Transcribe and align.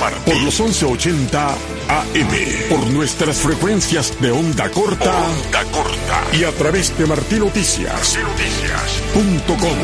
Martí. 0.00 0.30
Por 0.30 0.42
los 0.42 0.60
1180 0.60 1.48
AM. 1.88 2.68
Por 2.68 2.86
nuestras 2.88 3.36
frecuencias 3.36 4.20
de 4.20 4.30
onda 4.30 4.70
corta. 4.70 5.14
Onda 5.16 5.64
corta. 5.70 6.24
Y 6.32 6.44
a 6.44 6.52
través 6.52 6.96
de 6.98 7.06
martinoticias. 7.06 8.18
Noticias.com. 8.18 9.78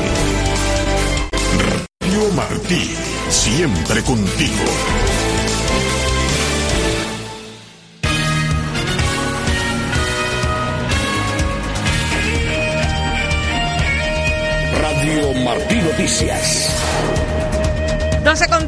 Radio 2.10 2.32
Martí. 2.34 2.94
Siempre 3.28 4.02
contigo. 4.02 4.64
Radio 14.80 15.34
Martí 15.44 15.76
Noticias. 15.76 17.39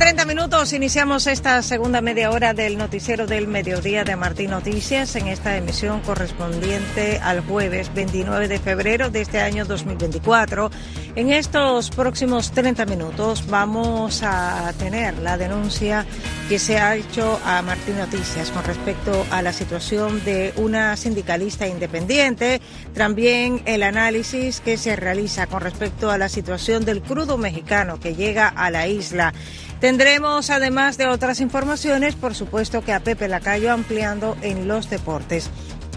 12 0.02 0.14
con 0.14 0.16
30 0.16 0.24
minutos, 0.24 0.72
iniciamos 0.72 1.28
esta 1.28 1.62
segunda 1.62 2.00
media 2.00 2.32
hora 2.32 2.54
del 2.54 2.76
noticiero 2.76 3.28
del 3.28 3.46
mediodía 3.46 4.02
de 4.02 4.16
Martín 4.16 4.50
Noticias 4.50 5.14
en 5.14 5.28
esta 5.28 5.56
emisión 5.56 6.00
correspondiente 6.00 7.20
al 7.22 7.40
jueves 7.40 7.94
29 7.94 8.48
de 8.48 8.58
febrero 8.58 9.10
de 9.10 9.20
este 9.20 9.40
año 9.40 9.64
2024. 9.64 10.72
En 11.14 11.30
estos 11.30 11.90
próximos 11.90 12.52
30 12.52 12.86
minutos 12.86 13.46
vamos 13.46 14.22
a 14.22 14.72
tener 14.78 15.18
la 15.18 15.36
denuncia 15.36 16.06
que 16.48 16.58
se 16.58 16.78
ha 16.78 16.96
hecho 16.96 17.38
a 17.44 17.60
Martín 17.60 17.98
Noticias 17.98 18.50
con 18.50 18.64
respecto 18.64 19.26
a 19.30 19.42
la 19.42 19.52
situación 19.52 20.24
de 20.24 20.54
una 20.56 20.96
sindicalista 20.96 21.66
independiente, 21.66 22.62
también 22.94 23.60
el 23.66 23.82
análisis 23.82 24.60
que 24.60 24.78
se 24.78 24.96
realiza 24.96 25.46
con 25.48 25.60
respecto 25.60 26.10
a 26.10 26.16
la 26.16 26.30
situación 26.30 26.86
del 26.86 27.02
crudo 27.02 27.36
mexicano 27.36 28.00
que 28.00 28.14
llega 28.14 28.48
a 28.48 28.70
la 28.70 28.86
isla. 28.86 29.34
Tendremos, 29.80 30.48
además 30.48 30.96
de 30.96 31.08
otras 31.08 31.40
informaciones, 31.40 32.14
por 32.14 32.34
supuesto 32.34 32.80
que 32.80 32.94
a 32.94 33.00
Pepe 33.00 33.28
Lacayo 33.28 33.70
ampliando 33.70 34.34
en 34.40 34.66
los 34.66 34.88
deportes. 34.88 35.50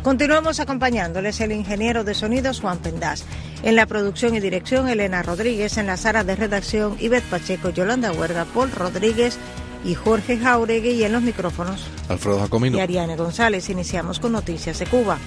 Continuamos 0.05 0.59
acompañándoles 0.59 1.41
el 1.41 1.51
ingeniero 1.51 2.03
de 2.03 2.13
sonidos 2.13 2.61
Juan 2.61 2.77
Pendás. 2.77 3.25
En 3.63 3.75
la 3.75 3.87
producción 3.87 4.35
y 4.35 4.39
dirección 4.39 4.87
Elena 4.87 5.23
Rodríguez, 5.23 5.79
en 5.79 5.87
la 5.87 5.97
sala 5.97 6.23
de 6.23 6.35
redacción 6.35 6.95
Ivette 6.99 7.27
Pacheco, 7.27 7.71
Yolanda 7.71 8.11
Huerga, 8.11 8.45
Paul 8.45 8.71
Rodríguez 8.71 9.39
y 9.83 9.95
Jorge 9.95 10.37
Jauregui 10.37 10.91
y 10.91 11.05
en 11.05 11.11
los 11.11 11.23
micrófonos 11.23 11.87
Alfredo 12.07 12.39
Jacomino 12.39 12.77
y 12.77 12.81
Ariane 12.81 13.15
González. 13.15 13.67
Iniciamos 13.71 14.19
con 14.19 14.33
noticias 14.33 14.77
de 14.77 14.85
Cuba. 14.85 15.17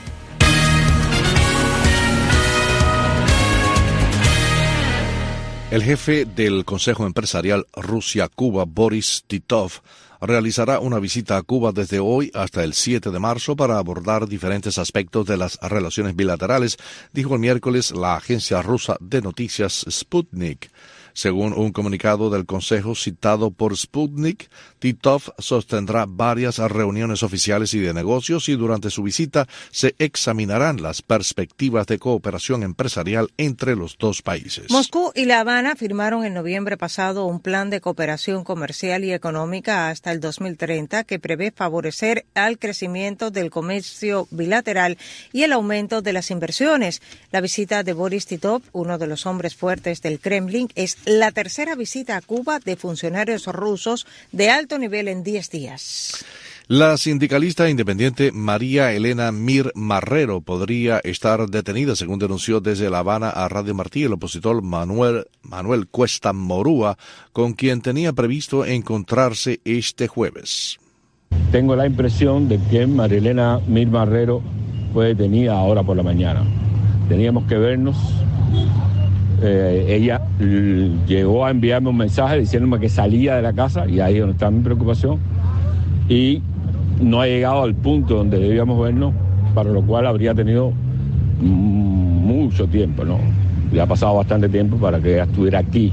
El 5.73 5.83
jefe 5.83 6.25
del 6.25 6.65
Consejo 6.65 7.05
Empresarial 7.05 7.67
Rusia-Cuba, 7.75 8.65
Boris 8.65 9.25
Titov, 9.27 9.73
realizará 10.21 10.81
una 10.81 10.99
visita 10.99 11.37
a 11.37 11.43
Cuba 11.43 11.73
desde 11.73 11.99
hoy 11.99 12.31
hasta 12.35 12.65
el 12.65 12.75
7 12.75 13.11
de 13.11 13.19
marzo 13.19 13.57
para 13.57 13.79
abordar 13.79 14.29
diferentes 14.29 14.79
aspectos 14.79 15.27
de 15.27 15.37
las 15.37 15.59
relaciones 15.63 16.17
bilaterales, 16.17 16.77
dijo 17.13 17.35
el 17.35 17.41
miércoles 17.41 17.93
la 17.93 18.17
agencia 18.17 18.63
rusa 18.63 18.97
de 19.01 19.23
noticias 19.23 19.85
Sputnik. 19.89 20.71
Según 21.19 21.53
un 21.53 21.73
comunicado 21.73 22.31
del 22.31 22.47
Consejo 22.47 22.95
citado 22.95 23.51
por 23.51 23.77
Sputnik, 23.77 24.49
Titov 24.79 25.23
sostendrá 25.39 26.07
varias 26.07 26.59
reuniones 26.59 27.25
oficiales 27.25 27.75
y 27.75 27.81
de 27.81 27.93
negocios 27.93 28.49
y 28.49 28.55
durante 28.55 28.89
su 28.89 29.03
visita 29.03 29.49
se 29.73 29.97
examinarán 29.99 30.81
las 30.81 31.03
perspectivas 31.03 31.89
de 31.89 31.99
cooperación 31.99 32.63
empresarial 32.63 33.33
entre 33.37 33.75
los 33.75 33.99
dos 33.99 34.23
países. 34.23 34.71
Moscú 34.71 35.11
y 35.13 35.25
La 35.25 35.41
Habana 35.41 35.75
firmaron 35.75 36.25
en 36.25 36.35
noviembre 36.35 36.77
pasado 36.77 37.25
un 37.25 37.41
plan 37.41 37.69
de 37.69 37.81
cooperación 37.81 38.45
comercial 38.45 39.03
y 39.03 39.13
económica 39.13 39.89
hasta 39.89 40.13
el 40.13 40.21
2030 40.21 41.03
que 41.03 41.19
prevé 41.19 41.51
favorecer 41.51 42.27
al 42.35 42.61
crecimiento 42.61 43.33
del 43.33 43.51
comercio 43.51 44.29
bilateral 44.31 44.99
y 45.33 45.43
el 45.43 45.53
aumento 45.53 46.01
de 46.01 46.13
las 46.13 46.31
inversiones. 46.31 47.03
La 47.33 47.41
visita 47.41 47.83
de 47.83 47.93
Boris 47.93 48.27
Titov, 48.27 48.63
uno 48.71 48.99
de 48.99 49.09
los 49.09 49.27
hombres 49.27 49.57
fuertes 49.57 50.01
del 50.01 50.21
Kremlin, 50.21 50.69
es 50.77 50.97
la 51.09 51.33
tercera 51.33 51.75
visita 51.75 52.17
a 52.17 52.21
Cuba 52.21 52.61
de 52.61 52.77
funcionarios 52.77 53.47
rusos 53.47 54.07
de 54.31 54.51
alto 54.51 54.79
nivel 54.79 55.09
en 55.09 55.23
10 55.23 55.51
días. 55.51 56.25
La 56.67 56.99
sindicalista 56.99 57.71
independiente 57.71 58.31
María 58.31 58.93
Elena 58.93 59.33
Mir 59.33 59.73
Marrero 59.75 60.43
podría 60.43 60.99
estar 60.99 61.49
detenida, 61.49 61.97
según 61.97 62.19
denunció 62.19 62.61
desde 62.61 62.91
La 62.91 62.99
Habana 62.99 63.31
a 63.31 63.49
Radio 63.49 63.75
Martí 63.75 64.05
el 64.05 64.13
opositor 64.13 64.61
Manuel, 64.61 65.25
Manuel 65.41 65.89
Cuesta 65.89 66.35
Morúa, 66.35 66.99
con 67.33 67.55
quien 67.55 67.81
tenía 67.81 68.13
previsto 68.13 68.67
encontrarse 68.67 69.61
este 69.65 70.09
jueves. 70.09 70.79
Tengo 71.51 71.75
la 71.75 71.87
impresión 71.87 72.51
de 72.51 72.61
que 72.71 72.87
María 72.87 73.17
Elena 73.17 73.61
Mir 73.67 73.89
Marrero 73.89 74.43
fue 74.93 75.07
detenida 75.07 75.55
ahora 75.55 75.83
por 75.83 75.97
la 75.97 76.03
mañana. 76.03 76.45
Teníamos 77.09 77.45
que 77.45 77.57
vernos 77.57 77.97
eh, 79.41 79.87
ella 79.89 80.21
llegó 81.07 81.47
a 81.47 81.51
enviarme 81.51 81.91
un 81.91 81.97
mensaje 81.97 82.39
diciéndome 82.39 82.81
que 82.81 82.89
salía 82.89 83.37
de 83.37 83.43
la 83.43 83.53
casa 83.53 83.89
y 83.89 84.01
ahí 84.01 84.15
es 84.15 84.21
donde 84.21 84.33
está 84.33 84.51
mi 84.51 84.63
preocupación 84.63 85.19
y 86.09 86.43
no 87.01 87.21
ha 87.21 87.27
llegado 87.27 87.63
al 87.63 87.75
punto 87.75 88.17
donde 88.17 88.39
debíamos 88.39 88.81
vernos, 88.83 89.13
para 89.55 89.71
lo 89.71 89.83
cual 89.83 90.07
habría 90.07 90.35
tenido 90.35 90.73
mucho 91.41 92.67
tiempo, 92.67 93.05
¿no? 93.05 93.19
Ya 93.73 93.85
ha 93.85 93.87
pasado 93.87 94.17
bastante 94.17 94.49
tiempo 94.49 94.77
para 94.77 94.99
que 94.99 95.15
ella 95.15 95.25
estuviera 95.25 95.61
aquí, 95.61 95.93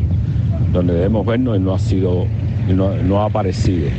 donde 0.73 0.93
debemos 0.93 1.25
vernos 1.25 1.57
y 1.57 1.59
no 1.59 1.73
ha 1.73 1.79
sido, 1.79 2.25
no, 2.73 2.95
no 2.95 3.21
ha 3.21 3.25
aparecido. 3.25 3.89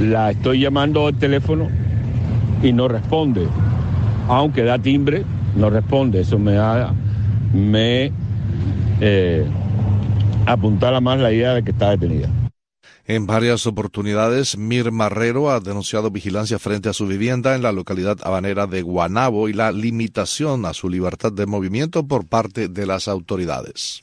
La 0.00 0.30
estoy 0.30 0.60
llamando 0.60 1.06
al 1.06 1.14
teléfono 1.14 1.66
y 2.62 2.72
no 2.72 2.88
responde, 2.88 3.42
aunque 4.28 4.62
da 4.62 4.78
timbre, 4.78 5.24
no 5.56 5.68
responde, 5.68 6.20
eso 6.20 6.38
me 6.38 6.52
da, 6.52 6.92
me 7.52 8.12
eh, 9.00 9.46
apuntar 10.46 11.00
más 11.00 11.18
la 11.18 11.32
idea 11.32 11.54
de 11.54 11.62
que 11.62 11.70
está 11.70 11.90
detenida. 11.90 12.30
En 13.06 13.26
varias 13.26 13.66
oportunidades, 13.66 14.58
Mir 14.58 14.92
Marrero 14.92 15.50
ha 15.50 15.60
denunciado 15.60 16.10
vigilancia 16.10 16.58
frente 16.58 16.90
a 16.90 16.92
su 16.92 17.06
vivienda 17.06 17.54
en 17.54 17.62
la 17.62 17.72
localidad 17.72 18.18
habanera 18.22 18.66
de 18.66 18.82
Guanabo 18.82 19.48
y 19.48 19.54
la 19.54 19.72
limitación 19.72 20.66
a 20.66 20.74
su 20.74 20.90
libertad 20.90 21.32
de 21.32 21.46
movimiento 21.46 22.06
por 22.06 22.26
parte 22.26 22.68
de 22.68 22.84
las 22.84 23.08
autoridades. 23.08 24.02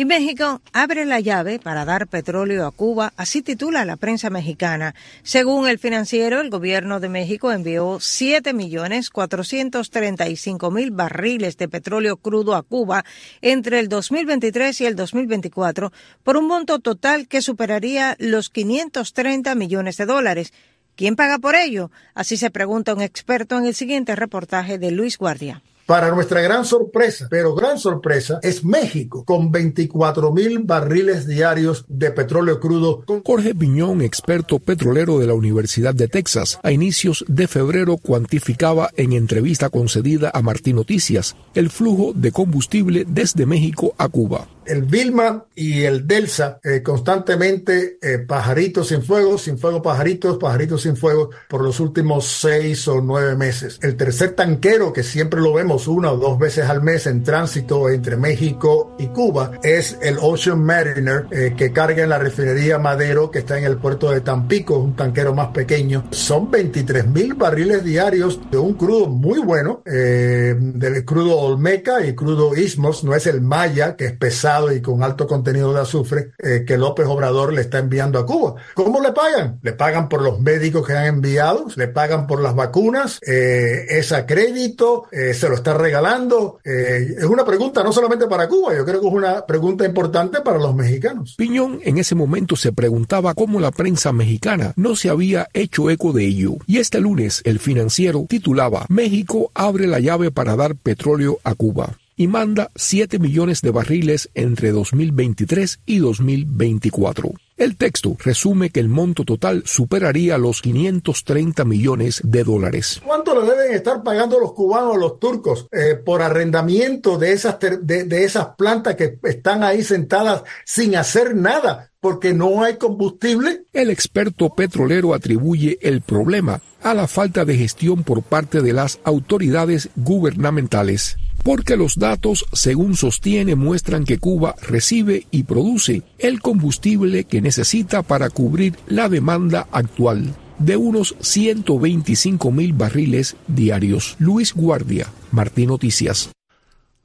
Y 0.00 0.06
México 0.06 0.62
abre 0.72 1.04
la 1.04 1.20
llave 1.20 1.58
para 1.58 1.84
dar 1.84 2.06
petróleo 2.06 2.66
a 2.66 2.70
Cuba, 2.70 3.12
así 3.18 3.42
titula 3.42 3.84
la 3.84 3.96
prensa 3.96 4.30
mexicana. 4.30 4.94
Según 5.22 5.68
el 5.68 5.78
financiero, 5.78 6.40
el 6.40 6.48
gobierno 6.48 7.00
de 7.00 7.10
México 7.10 7.52
envió 7.52 7.98
7.435.000 7.98 10.96
barriles 10.96 11.58
de 11.58 11.68
petróleo 11.68 12.16
crudo 12.16 12.54
a 12.54 12.62
Cuba 12.62 13.04
entre 13.42 13.78
el 13.78 13.90
2023 13.90 14.80
y 14.80 14.86
el 14.86 14.96
2024 14.96 15.92
por 16.24 16.38
un 16.38 16.46
monto 16.46 16.78
total 16.78 17.28
que 17.28 17.42
superaría 17.42 18.16
los 18.18 18.48
530 18.48 19.54
millones 19.54 19.98
de 19.98 20.06
dólares. 20.06 20.54
¿Quién 20.96 21.14
paga 21.14 21.38
por 21.38 21.56
ello? 21.56 21.90
Así 22.14 22.38
se 22.38 22.50
pregunta 22.50 22.94
un 22.94 23.02
experto 23.02 23.58
en 23.58 23.66
el 23.66 23.74
siguiente 23.74 24.16
reportaje 24.16 24.78
de 24.78 24.92
Luis 24.92 25.18
Guardia. 25.18 25.60
Para 25.90 26.12
nuestra 26.12 26.40
gran 26.40 26.64
sorpresa, 26.64 27.26
pero 27.28 27.52
gran 27.52 27.76
sorpresa, 27.76 28.38
es 28.44 28.64
México, 28.64 29.24
con 29.24 29.50
24 29.50 30.30
mil 30.30 30.60
barriles 30.60 31.26
diarios 31.26 31.84
de 31.88 32.12
petróleo 32.12 32.60
crudo. 32.60 33.02
Jorge 33.26 33.56
Piñón, 33.56 34.00
experto 34.00 34.60
petrolero 34.60 35.18
de 35.18 35.26
la 35.26 35.34
Universidad 35.34 35.92
de 35.92 36.06
Texas, 36.06 36.60
a 36.62 36.70
inicios 36.70 37.24
de 37.26 37.48
febrero 37.48 37.96
cuantificaba 37.96 38.90
en 38.96 39.14
entrevista 39.14 39.68
concedida 39.68 40.30
a 40.32 40.42
Martín 40.42 40.76
Noticias 40.76 41.34
el 41.56 41.70
flujo 41.70 42.12
de 42.14 42.30
combustible 42.30 43.04
desde 43.08 43.44
México 43.44 43.92
a 43.98 44.06
Cuba 44.06 44.46
el 44.70 44.82
Vilma 44.82 45.44
y 45.54 45.82
el 45.82 46.06
Delsa 46.06 46.60
eh, 46.62 46.82
constantemente 46.82 47.98
eh, 48.00 48.18
pajaritos 48.18 48.88
sin 48.88 49.02
fuego, 49.02 49.36
sin 49.36 49.58
fuego 49.58 49.82
pajaritos, 49.82 50.38
pajaritos 50.38 50.82
sin 50.82 50.96
fuego 50.96 51.30
por 51.48 51.62
los 51.62 51.80
últimos 51.80 52.26
seis 52.26 52.86
o 52.86 53.00
nueve 53.00 53.36
meses. 53.36 53.78
El 53.82 53.96
tercer 53.96 54.32
tanquero 54.32 54.92
que 54.92 55.02
siempre 55.02 55.40
lo 55.40 55.52
vemos 55.52 55.79
una 55.86 56.12
o 56.12 56.16
dos 56.16 56.38
veces 56.38 56.68
al 56.68 56.82
mes 56.82 57.06
en 57.06 57.22
tránsito 57.22 57.88
entre 57.88 58.16
México 58.16 58.94
y 58.98 59.08
Cuba 59.08 59.52
es 59.62 59.98
el 60.02 60.18
Ocean 60.20 60.62
Mariner 60.62 61.26
eh, 61.30 61.54
que 61.56 61.72
carga 61.72 62.02
en 62.02 62.10
la 62.10 62.18
refinería 62.18 62.78
Madero 62.78 63.30
que 63.30 63.40
está 63.40 63.58
en 63.58 63.64
el 63.64 63.76
puerto 63.78 64.10
de 64.10 64.20
Tampico, 64.20 64.78
un 64.78 64.96
tanquero 64.96 65.34
más 65.34 65.48
pequeño. 65.48 66.04
Son 66.10 66.50
23 66.50 67.06
mil 67.06 67.34
barriles 67.34 67.84
diarios 67.84 68.40
de 68.50 68.58
un 68.58 68.74
crudo 68.74 69.08
muy 69.08 69.38
bueno, 69.40 69.82
del 69.84 71.04
crudo 71.04 71.38
Olmeca 71.38 72.04
y 72.04 72.14
crudo 72.14 72.54
Ismos, 72.56 73.04
no 73.04 73.14
es 73.14 73.26
el 73.26 73.40
Maya 73.40 73.96
que 73.96 74.06
es 74.06 74.12
pesado 74.12 74.72
y 74.72 74.80
con 74.80 75.02
alto 75.02 75.26
contenido 75.26 75.72
de 75.72 75.80
azufre 75.80 76.32
eh, 76.38 76.64
que 76.66 76.76
López 76.76 77.06
Obrador 77.06 77.52
le 77.52 77.62
está 77.62 77.78
enviando 77.78 78.18
a 78.18 78.26
Cuba. 78.26 78.54
¿Cómo 78.74 79.00
le 79.00 79.12
pagan? 79.12 79.58
Le 79.62 79.72
pagan 79.72 80.08
por 80.08 80.22
los 80.22 80.40
médicos 80.40 80.86
que 80.86 80.94
han 80.94 81.06
enviado, 81.06 81.66
le 81.76 81.88
pagan 81.88 82.26
por 82.26 82.40
las 82.40 82.54
vacunas, 82.54 83.20
eh, 83.26 83.86
es 83.88 84.12
a 84.12 84.26
crédito, 84.26 85.06
eh, 85.10 85.34
se 85.34 85.48
lo 85.48 85.54
está 85.60 85.74
regalando. 85.74 86.58
Eh, 86.64 87.14
es 87.18 87.24
una 87.24 87.44
pregunta 87.44 87.82
no 87.82 87.92
solamente 87.92 88.26
para 88.26 88.48
Cuba, 88.48 88.76
yo 88.76 88.84
creo 88.84 89.00
que 89.00 89.06
es 89.06 89.12
una 89.12 89.46
pregunta 89.46 89.84
importante 89.84 90.40
para 90.40 90.58
los 90.58 90.74
mexicanos. 90.74 91.34
Piñón 91.36 91.80
en 91.82 91.98
ese 91.98 92.14
momento 92.14 92.56
se 92.56 92.72
preguntaba 92.72 93.34
cómo 93.34 93.60
la 93.60 93.70
prensa 93.70 94.12
mexicana 94.12 94.72
no 94.76 94.96
se 94.96 95.08
había 95.08 95.48
hecho 95.54 95.90
eco 95.90 96.12
de 96.12 96.26
ello. 96.26 96.56
Y 96.66 96.78
este 96.78 97.00
lunes 97.00 97.42
el 97.44 97.58
financiero 97.58 98.26
titulaba 98.28 98.86
México 98.88 99.50
abre 99.54 99.86
la 99.86 100.00
llave 100.00 100.30
para 100.30 100.56
dar 100.56 100.76
petróleo 100.76 101.38
a 101.44 101.54
Cuba 101.54 101.96
y 102.16 102.26
manda 102.26 102.70
7 102.74 103.18
millones 103.18 103.62
de 103.62 103.70
barriles 103.70 104.28
entre 104.34 104.72
2023 104.72 105.80
y 105.86 105.98
2024. 105.98 107.32
El 107.60 107.76
texto 107.76 108.16
resume 108.18 108.70
que 108.70 108.80
el 108.80 108.88
monto 108.88 109.26
total 109.26 109.64
superaría 109.66 110.38
los 110.38 110.62
530 110.62 111.66
millones 111.66 112.22
de 112.24 112.42
dólares. 112.42 113.02
¿Cuánto 113.04 113.38
le 113.38 113.46
deben 113.50 113.74
estar 113.74 114.02
pagando 114.02 114.40
los 114.40 114.54
cubanos 114.54 114.96
a 114.96 114.98
los 114.98 115.20
turcos 115.20 115.66
eh, 115.70 115.94
por 115.94 116.22
arrendamiento 116.22 117.18
de 117.18 117.32
esas, 117.32 117.58
de, 117.60 118.04
de 118.04 118.24
esas 118.24 118.54
plantas 118.56 118.96
que 118.96 119.18
están 119.24 119.62
ahí 119.62 119.84
sentadas 119.84 120.42
sin 120.64 120.96
hacer 120.96 121.36
nada? 121.36 121.88
porque 122.00 122.32
no 122.32 122.64
hay 122.64 122.78
combustible? 122.78 123.64
El 123.74 123.90
experto 123.90 124.48
petrolero 124.48 125.12
atribuye 125.12 125.78
el 125.82 126.00
problema 126.00 126.62
a 126.82 126.94
la 126.94 127.06
falta 127.06 127.44
de 127.44 127.58
gestión 127.58 128.04
por 128.04 128.22
parte 128.22 128.62
de 128.62 128.72
las 128.72 129.00
autoridades 129.04 129.90
gubernamentales 129.96 131.18
porque 131.42 131.76
los 131.76 131.96
datos, 131.98 132.46
según 132.52 132.96
sostiene, 132.96 133.54
muestran 133.54 134.04
que 134.04 134.18
Cuba 134.18 134.54
recibe 134.62 135.26
y 135.30 135.44
produce 135.44 136.02
el 136.18 136.40
combustible 136.40 137.24
que 137.24 137.40
necesita 137.40 138.02
para 138.02 138.30
cubrir 138.30 138.76
la 138.86 139.08
demanda 139.08 139.66
actual 139.72 140.34
de 140.58 140.76
unos 140.76 141.16
125 141.20 142.52
mil 142.52 142.72
barriles 142.72 143.36
diarios. 143.48 144.16
Luis 144.18 144.54
Guardia, 144.54 145.08
Martín 145.32 145.68
Noticias. 145.68 146.30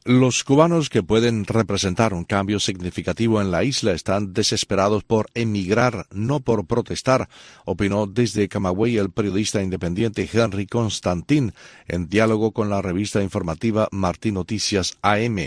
Los 0.07 0.43
cubanos 0.43 0.89
que 0.91 1.01
pueden 1.01 1.45
representar 1.45 2.13
un 2.13 2.25
cambio 2.25 2.59
significativo 2.59 3.41
en 3.41 3.49
la 3.49 3.63
isla 3.63 3.91
están 3.91 4.33
desesperados 4.33 5.03
por 5.03 5.25
emigrar, 5.33 6.05
no 6.11 6.41
por 6.41 6.67
protestar, 6.67 7.27
opinó 7.65 8.05
desde 8.05 8.47
Camagüey 8.47 8.97
el 8.97 9.09
periodista 9.09 9.63
independiente 9.63 10.29
Henry 10.31 10.67
Constantin 10.67 11.53
en 11.87 12.07
diálogo 12.07 12.51
con 12.51 12.69
la 12.69 12.83
revista 12.83 13.23
informativa 13.23 13.87
Martín 13.91 14.35
Noticias 14.35 14.95
AM. 15.01 15.39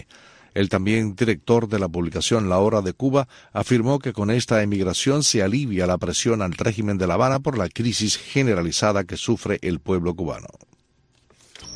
El 0.55 0.69
también 0.69 1.15
director 1.15 1.69
de 1.69 1.79
la 1.79 1.89
publicación 1.89 2.49
La 2.49 2.59
Hora 2.59 2.83
de 2.83 2.95
Cuba 2.95 3.29
afirmó 3.53 4.01
que 4.01 4.13
con 4.13 4.29
esta 4.29 4.61
emigración 4.61 5.23
se 5.23 5.41
alivia 5.41 5.87
la 5.87 5.99
presión 5.99 6.43
al 6.43 6.55
régimen 6.55 6.99
de 6.99 7.07
La 7.07 7.15
Habana 7.15 7.39
por 7.39 7.57
la 7.57 7.69
crisis 7.69 8.17
generalizada 8.17 9.05
que 9.05 9.17
sufre 9.17 9.61
el 9.63 9.79
pueblo 9.79 10.17
cubano. 10.17 10.49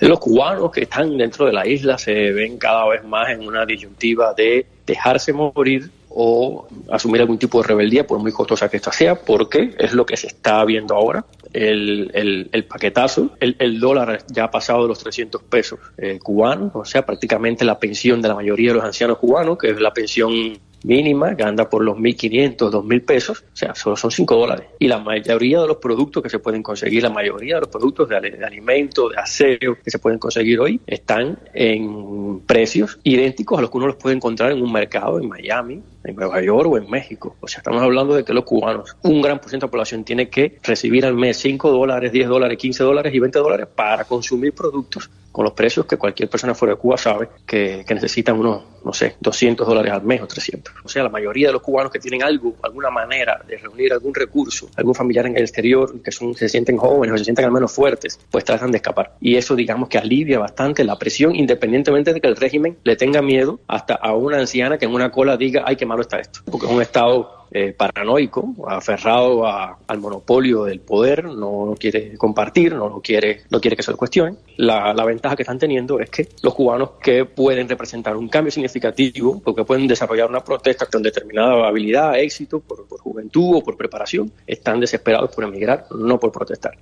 Los 0.08 0.18
cubanos 0.18 0.70
que 0.72 0.82
están 0.82 1.16
dentro 1.16 1.46
de 1.46 1.52
la 1.52 1.66
isla 1.66 1.96
se 1.96 2.32
ven 2.32 2.58
cada 2.58 2.88
vez 2.88 3.04
más 3.04 3.30
en 3.30 3.46
una 3.46 3.64
disyuntiva 3.64 4.34
de 4.34 4.66
dejarse 4.84 5.32
morir 5.32 5.90
o 6.08 6.66
asumir 6.90 7.20
algún 7.20 7.38
tipo 7.38 7.62
de 7.62 7.68
rebeldía, 7.68 8.06
por 8.06 8.18
muy 8.18 8.32
costosa 8.32 8.68
que 8.68 8.76
esta 8.76 8.92
sea, 8.92 9.14
porque 9.14 9.74
es 9.78 9.92
lo 9.94 10.04
que 10.04 10.16
se 10.16 10.26
está 10.26 10.64
viendo 10.64 10.94
ahora. 10.94 11.24
El, 11.52 12.10
el, 12.52 12.64
paquetazo, 12.64 13.30
el, 13.38 13.56
el, 13.58 13.78
dólar 13.78 14.24
ya 14.28 14.44
ha 14.44 14.50
pasado 14.50 14.82
de 14.82 14.88
los 14.88 14.98
300 14.98 15.42
pesos 15.42 15.78
eh, 15.98 16.18
cubanos, 16.22 16.72
o 16.74 16.84
sea, 16.84 17.04
prácticamente 17.04 17.64
la 17.64 17.78
pensión 17.78 18.22
de 18.22 18.28
la 18.28 18.34
mayoría 18.34 18.70
de 18.70 18.76
los 18.76 18.84
ancianos 18.84 19.18
cubanos, 19.18 19.58
que 19.58 19.70
es 19.70 19.80
la 19.80 19.92
pensión 19.92 20.58
mínima, 20.84 21.36
que 21.36 21.42
anda 21.42 21.68
por 21.68 21.82
los 21.82 21.96
1.500, 21.96 22.56
2.000 22.56 23.04
pesos, 23.04 23.44
o 23.52 23.56
sea, 23.56 23.74
solo 23.74 23.96
son 23.96 24.10
5 24.10 24.36
dólares. 24.36 24.66
Y 24.78 24.88
la 24.88 24.98
mayoría 24.98 25.60
de 25.60 25.68
los 25.68 25.76
productos 25.76 26.22
que 26.22 26.28
se 26.28 26.38
pueden 26.38 26.62
conseguir, 26.62 27.02
la 27.02 27.10
mayoría 27.10 27.56
de 27.56 27.60
los 27.62 27.70
productos 27.70 28.08
de, 28.08 28.20
de 28.20 28.44
alimentos, 28.44 29.12
de 29.12 29.18
aseo 29.18 29.78
que 29.82 29.90
se 29.90 29.98
pueden 29.98 30.18
conseguir 30.18 30.60
hoy, 30.60 30.80
están 30.86 31.38
en 31.54 32.40
precios 32.40 32.98
idénticos 33.02 33.58
a 33.58 33.62
los 33.62 33.70
que 33.70 33.76
uno 33.76 33.86
los 33.86 33.96
puede 33.96 34.16
encontrar 34.16 34.52
en 34.52 34.62
un 34.62 34.72
mercado 34.72 35.18
en 35.18 35.28
Miami, 35.28 35.82
en 36.04 36.16
Nueva 36.16 36.42
York 36.42 36.68
o 36.70 36.78
en 36.78 36.90
México. 36.90 37.36
O 37.40 37.48
sea, 37.48 37.58
estamos 37.58 37.82
hablando 37.82 38.14
de 38.14 38.24
que 38.24 38.32
los 38.32 38.44
cubanos, 38.44 38.96
un 39.02 39.22
gran 39.22 39.38
porcentaje 39.38 39.60
de 39.60 39.66
la 39.66 39.70
población 39.70 40.04
tiene 40.04 40.28
que 40.28 40.58
recibir 40.62 41.06
al 41.06 41.14
mes 41.14 41.36
5 41.38 41.70
dólares, 41.70 42.12
10 42.12 42.28
dólares, 42.28 42.58
15 42.58 42.84
dólares 42.84 43.14
y 43.14 43.18
20 43.18 43.38
dólares 43.38 43.68
para 43.74 44.04
consumir 44.04 44.52
productos 44.52 45.10
con 45.32 45.44
los 45.44 45.54
precios 45.54 45.86
que 45.86 45.96
cualquier 45.96 46.28
persona 46.28 46.54
fuera 46.54 46.74
de 46.74 46.80
Cuba 46.80 46.96
sabe 46.96 47.28
que, 47.46 47.84
que 47.86 47.94
necesitan 47.94 48.38
unos, 48.38 48.62
no 48.84 48.92
sé, 48.92 49.16
200 49.20 49.66
dólares 49.66 49.92
al 49.92 50.02
mes 50.02 50.20
o 50.20 50.26
300. 50.26 50.74
O 50.84 50.88
sea, 50.88 51.02
la 51.02 51.08
mayoría 51.08 51.48
de 51.48 51.54
los 51.54 51.62
cubanos 51.62 51.90
que 51.90 51.98
tienen 51.98 52.22
algo, 52.22 52.54
alguna 52.62 52.90
manera 52.90 53.42
de 53.46 53.56
reunir 53.56 53.92
algún 53.92 54.14
recurso, 54.14 54.68
algún 54.76 54.94
familiar 54.94 55.26
en 55.26 55.36
el 55.36 55.42
exterior, 55.42 56.02
que 56.02 56.12
son, 56.12 56.34
se 56.34 56.48
sienten 56.48 56.76
jóvenes 56.76 57.14
o 57.14 57.18
se 57.18 57.24
sienten 57.24 57.46
al 57.46 57.52
menos 57.52 57.72
fuertes, 57.72 58.20
pues 58.30 58.44
tratan 58.44 58.70
de 58.70 58.76
escapar. 58.76 59.14
Y 59.20 59.36
eso, 59.36 59.56
digamos, 59.56 59.88
que 59.88 59.98
alivia 59.98 60.38
bastante 60.38 60.84
la 60.84 60.98
presión, 60.98 61.34
independientemente 61.34 62.12
de 62.12 62.20
que 62.20 62.28
el 62.28 62.36
régimen 62.36 62.78
le 62.84 62.96
tenga 62.96 63.22
miedo 63.22 63.60
hasta 63.66 63.94
a 63.94 64.14
una 64.14 64.38
anciana 64.38 64.78
que 64.78 64.84
en 64.84 64.92
una 64.92 65.10
cola 65.10 65.36
diga, 65.36 65.64
ay, 65.66 65.76
qué 65.76 65.86
malo 65.86 66.02
está 66.02 66.18
esto. 66.18 66.40
Porque 66.44 66.66
es 66.66 66.72
un 66.72 66.82
estado 66.82 67.41
eh, 67.52 67.74
paranoico, 67.76 68.54
aferrado 68.66 69.46
al 69.46 69.98
monopolio 69.98 70.64
del 70.64 70.80
poder, 70.80 71.24
no, 71.24 71.74
quiere 71.78 72.16
compartir, 72.16 72.74
no, 72.74 73.00
quiere, 73.02 73.42
no 73.50 73.60
quiere 73.60 73.76
que 73.76 73.82
se 73.82 73.90
lo 73.90 73.96
cuestione. 73.96 74.36
La, 74.56 74.92
ventaja 75.04 75.36
que 75.36 75.42
están 75.42 75.58
teniendo 75.58 76.00
es 76.00 76.08
que 76.10 76.28
los 76.42 76.54
cubanos 76.54 76.92
que 77.02 77.24
pueden 77.24 77.68
representar 77.68 78.16
un 78.16 78.28
cambio 78.28 78.50
significativo, 78.50 79.40
porque 79.44 79.64
pueden 79.64 79.86
desarrollar 79.86 80.30
una 80.30 80.40
protesta 80.40 80.86
con 80.86 81.02
determinada 81.02 81.66
habilidad, 81.66 82.18
éxito, 82.18 82.60
por, 82.60 82.86
por 82.86 83.00
juventud 83.00 83.56
o 83.56 83.62
por 83.62 83.76
preparación, 83.76 84.32
están 84.46 84.80
desesperados 84.80 85.34
por 85.34 85.44
emigrar, 85.44 85.86
no 85.90 86.18
por 86.18 86.32
protestar. 86.32 86.78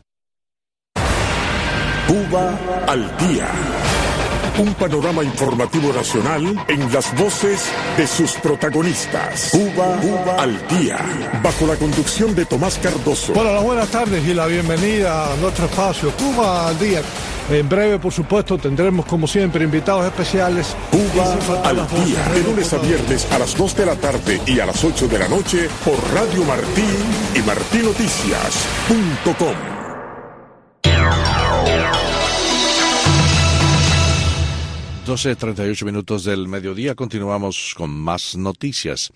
Cuba 2.07 2.59
al 2.87 3.17
día. 3.19 4.00
Un 4.61 4.75
panorama 4.75 5.25
informativo 5.25 5.91
nacional 5.91 6.63
en 6.69 6.93
las 6.93 7.19
voces 7.19 7.65
de 7.97 8.07
sus 8.07 8.33
protagonistas. 8.33 9.53
Cuba, 9.53 9.97
al 10.39 10.69
día. 10.69 10.99
Bajo 11.43 11.67
la 11.67 11.77
conducción 11.77 12.35
de 12.35 12.45
Tomás 12.45 12.79
Cardoso. 12.79 13.33
Hola, 13.35 13.55
las 13.55 13.65
buenas 13.65 13.89
tardes 13.89 14.23
y 14.29 14.35
la 14.35 14.47
bienvenida 14.47 15.33
a 15.33 15.37
nuestro 15.37 15.65
espacio. 15.65 16.11
Cuba 16.11 16.69
al 16.69 16.79
día. 16.79 17.01
En 17.51 17.71
breve, 17.71 17.99
por 17.99 18.13
supuesto, 18.13 18.59
tendremos 18.59 19.07
como 19.07 19.27
siempre 19.27 19.65
invitados 19.65 20.05
especiales. 20.05 20.77
Cuba 20.91 21.39
al 21.65 21.77
día. 22.05 22.23
De 22.35 22.43
lunes 22.43 22.71
a 22.75 22.79
viernes 22.81 23.27
a 23.33 23.39
las 23.39 23.57
2 23.57 23.77
de 23.77 23.87
la 23.87 23.97
tarde 23.97 24.43
y 24.45 24.61
a 24.61 24.67
las 24.67 24.85
8 24.85 25.09
de 25.09 25.21
la 25.21 25.29
noche 25.29 25.71
por 25.83 25.97
Radio 26.13 26.45
Martín 26.45 26.85
y 27.35 27.41
martinoticias.com. 27.41 29.81
12.38 35.11 35.85
minutos 35.87 36.23
del 36.23 36.47
mediodía 36.47 36.95
continuamos 36.95 37.75
con 37.77 37.91
más 37.91 38.37
noticias. 38.37 39.13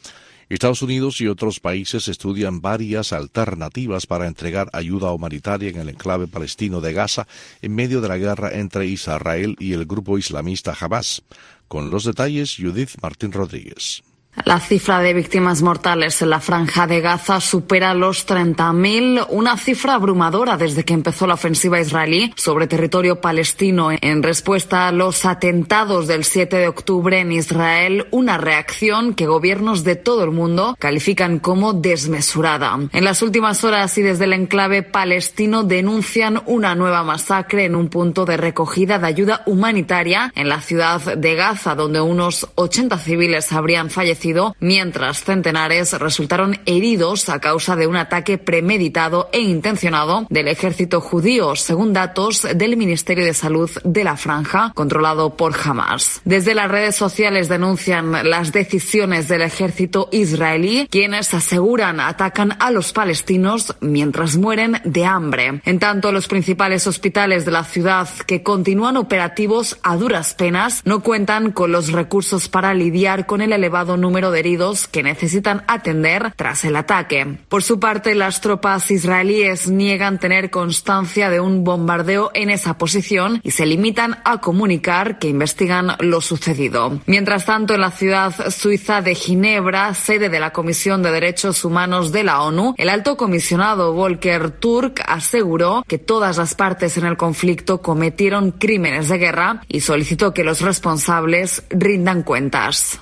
Estados 0.48 0.82
Unidos 0.82 1.20
y 1.20 1.28
otros 1.28 1.60
países 1.60 2.08
estudian 2.08 2.60
varias 2.60 3.12
alternativas 3.12 4.04
para 4.04 4.26
entregar 4.26 4.68
ayuda 4.72 5.12
humanitaria 5.12 5.68
en 5.68 5.76
el 5.76 5.90
enclave 5.90 6.26
palestino 6.26 6.80
de 6.80 6.94
Gaza 6.94 7.28
en 7.62 7.76
medio 7.76 8.00
de 8.00 8.08
la 8.08 8.18
guerra 8.18 8.50
entre 8.54 8.86
Israel 8.86 9.54
y 9.60 9.72
el 9.72 9.86
grupo 9.86 10.18
islamista 10.18 10.76
Hamas. 10.80 11.22
Con 11.68 11.90
los 11.90 12.02
detalles, 12.02 12.56
Judith 12.58 12.96
Martín 13.00 13.30
Rodríguez. 13.30 14.02
La 14.42 14.58
cifra 14.58 14.98
de 14.98 15.14
víctimas 15.14 15.62
mortales 15.62 16.20
en 16.20 16.30
la 16.30 16.40
franja 16.40 16.88
de 16.88 17.00
Gaza 17.00 17.40
supera 17.40 17.94
los 17.94 18.26
30.000, 18.26 19.26
una 19.30 19.56
cifra 19.56 19.94
abrumadora 19.94 20.56
desde 20.56 20.84
que 20.84 20.92
empezó 20.92 21.28
la 21.28 21.34
ofensiva 21.34 21.80
israelí 21.80 22.32
sobre 22.36 22.66
territorio 22.66 23.20
palestino 23.20 23.90
en 23.92 24.22
respuesta 24.24 24.88
a 24.88 24.92
los 24.92 25.24
atentados 25.24 26.08
del 26.08 26.24
7 26.24 26.56
de 26.56 26.66
octubre 26.66 27.20
en 27.20 27.30
Israel, 27.30 28.08
una 28.10 28.36
reacción 28.36 29.14
que 29.14 29.26
gobiernos 29.26 29.84
de 29.84 29.94
todo 29.94 30.24
el 30.24 30.32
mundo 30.32 30.76
califican 30.80 31.38
como 31.38 31.72
desmesurada. 31.72 32.76
En 32.92 33.04
las 33.04 33.22
últimas 33.22 33.62
horas 33.62 33.96
y 33.98 34.02
desde 34.02 34.24
el 34.24 34.32
enclave 34.32 34.82
palestino 34.82 35.62
denuncian 35.62 36.42
una 36.46 36.74
nueva 36.74 37.04
masacre 37.04 37.66
en 37.66 37.76
un 37.76 37.88
punto 37.88 38.24
de 38.24 38.36
recogida 38.36 38.98
de 38.98 39.06
ayuda 39.06 39.42
humanitaria 39.46 40.32
en 40.34 40.48
la 40.48 40.60
ciudad 40.60 41.00
de 41.16 41.34
Gaza, 41.36 41.76
donde 41.76 42.00
unos 42.00 42.48
80 42.56 42.98
civiles 42.98 43.52
habrían 43.52 43.90
fallecido 43.90 44.23
mientras 44.60 45.24
centenares 45.24 45.92
resultaron 45.92 46.58
heridos 46.66 47.28
a 47.28 47.40
causa 47.40 47.76
de 47.76 47.86
un 47.86 47.96
ataque 47.96 48.38
premeditado 48.38 49.28
e 49.32 49.40
intencionado 49.40 50.26
del 50.30 50.48
ejército 50.48 51.00
judío, 51.00 51.56
según 51.56 51.92
datos 51.92 52.46
del 52.54 52.76
Ministerio 52.76 53.24
de 53.24 53.34
Salud 53.34 53.70
de 53.84 54.04
la 54.04 54.16
Franja, 54.16 54.72
controlado 54.74 55.36
por 55.36 55.54
Hamas. 55.62 56.22
Desde 56.24 56.54
las 56.54 56.70
redes 56.70 56.96
sociales 56.96 57.48
denuncian 57.48 58.28
las 58.30 58.52
decisiones 58.52 59.28
del 59.28 59.42
ejército 59.42 60.08
israelí, 60.12 60.88
quienes 60.90 61.34
aseguran 61.34 62.00
atacan 62.00 62.56
a 62.60 62.70
los 62.70 62.92
palestinos 62.92 63.74
mientras 63.80 64.36
mueren 64.36 64.80
de 64.84 65.04
hambre. 65.04 65.60
En 65.64 65.78
tanto, 65.78 66.12
los 66.12 66.28
principales 66.28 66.86
hospitales 66.86 67.44
de 67.44 67.52
la 67.52 67.64
ciudad 67.64 68.08
que 68.26 68.42
continúan 68.42 68.96
operativos 68.96 69.78
a 69.82 69.96
duras 69.96 70.34
penas 70.34 70.82
no 70.84 71.00
cuentan 71.00 71.52
con 71.52 71.72
los 71.72 71.92
recursos 71.92 72.48
para 72.48 72.74
lidiar 72.74 73.26
con 73.26 73.40
el 73.40 73.52
elevado 73.52 73.96
número 73.96 74.13
número 74.14 74.30
de 74.30 74.38
heridos 74.38 74.86
que 74.86 75.02
necesitan 75.02 75.64
atender 75.66 76.32
tras 76.36 76.64
el 76.64 76.76
ataque. 76.76 77.38
Por 77.48 77.64
su 77.64 77.80
parte, 77.80 78.14
las 78.14 78.40
tropas 78.40 78.92
israelíes 78.92 79.68
niegan 79.68 80.20
tener 80.20 80.50
constancia 80.50 81.30
de 81.30 81.40
un 81.40 81.64
bombardeo 81.64 82.30
en 82.32 82.48
esa 82.48 82.78
posición 82.78 83.40
y 83.42 83.50
se 83.50 83.66
limitan 83.66 84.18
a 84.24 84.40
comunicar 84.40 85.18
que 85.18 85.26
investigan 85.26 85.96
lo 85.98 86.20
sucedido. 86.20 87.00
Mientras 87.06 87.44
tanto, 87.44 87.74
en 87.74 87.80
la 87.80 87.90
ciudad 87.90 88.32
suiza 88.50 89.00
de 89.00 89.16
Ginebra, 89.16 89.92
sede 89.94 90.28
de 90.28 90.38
la 90.38 90.52
Comisión 90.52 91.02
de 91.02 91.10
Derechos 91.10 91.64
Humanos 91.64 92.12
de 92.12 92.22
la 92.22 92.42
ONU, 92.42 92.76
el 92.78 92.90
alto 92.90 93.16
comisionado 93.16 93.94
Volker 93.94 94.52
Turk 94.52 95.02
aseguró 95.08 95.84
que 95.88 95.98
todas 95.98 96.36
las 96.36 96.54
partes 96.54 96.96
en 96.98 97.06
el 97.06 97.16
conflicto 97.16 97.82
cometieron 97.82 98.52
crímenes 98.52 99.08
de 99.08 99.18
guerra 99.18 99.62
y 99.66 99.80
solicitó 99.80 100.32
que 100.32 100.44
los 100.44 100.60
responsables 100.60 101.64
rindan 101.68 102.22
cuentas. 102.22 103.00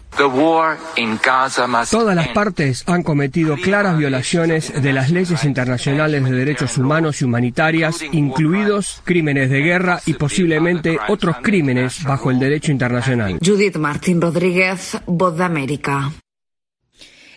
Todas 1.90 2.14
las 2.14 2.28
partes 2.28 2.84
han 2.86 3.02
cometido 3.02 3.56
claras 3.56 3.96
violaciones 3.96 4.82
de 4.82 4.92
las 4.92 5.10
leyes 5.10 5.44
internacionales 5.44 6.24
de 6.24 6.30
derechos 6.32 6.76
humanos 6.78 7.20
y 7.20 7.24
humanitarias, 7.24 8.02
incluidos 8.12 9.00
crímenes 9.04 9.50
de 9.50 9.60
guerra 9.60 10.00
y 10.06 10.14
posiblemente 10.14 10.98
otros 11.08 11.36
crímenes 11.42 12.04
bajo 12.04 12.30
el 12.30 12.38
derecho 12.38 12.72
internacional. 12.72 13.38
Judith 13.44 13.76
Martín 13.76 14.20
Rodríguez, 14.20 14.98
Voz 15.06 15.36
de 15.36 15.44
América. 15.44 16.12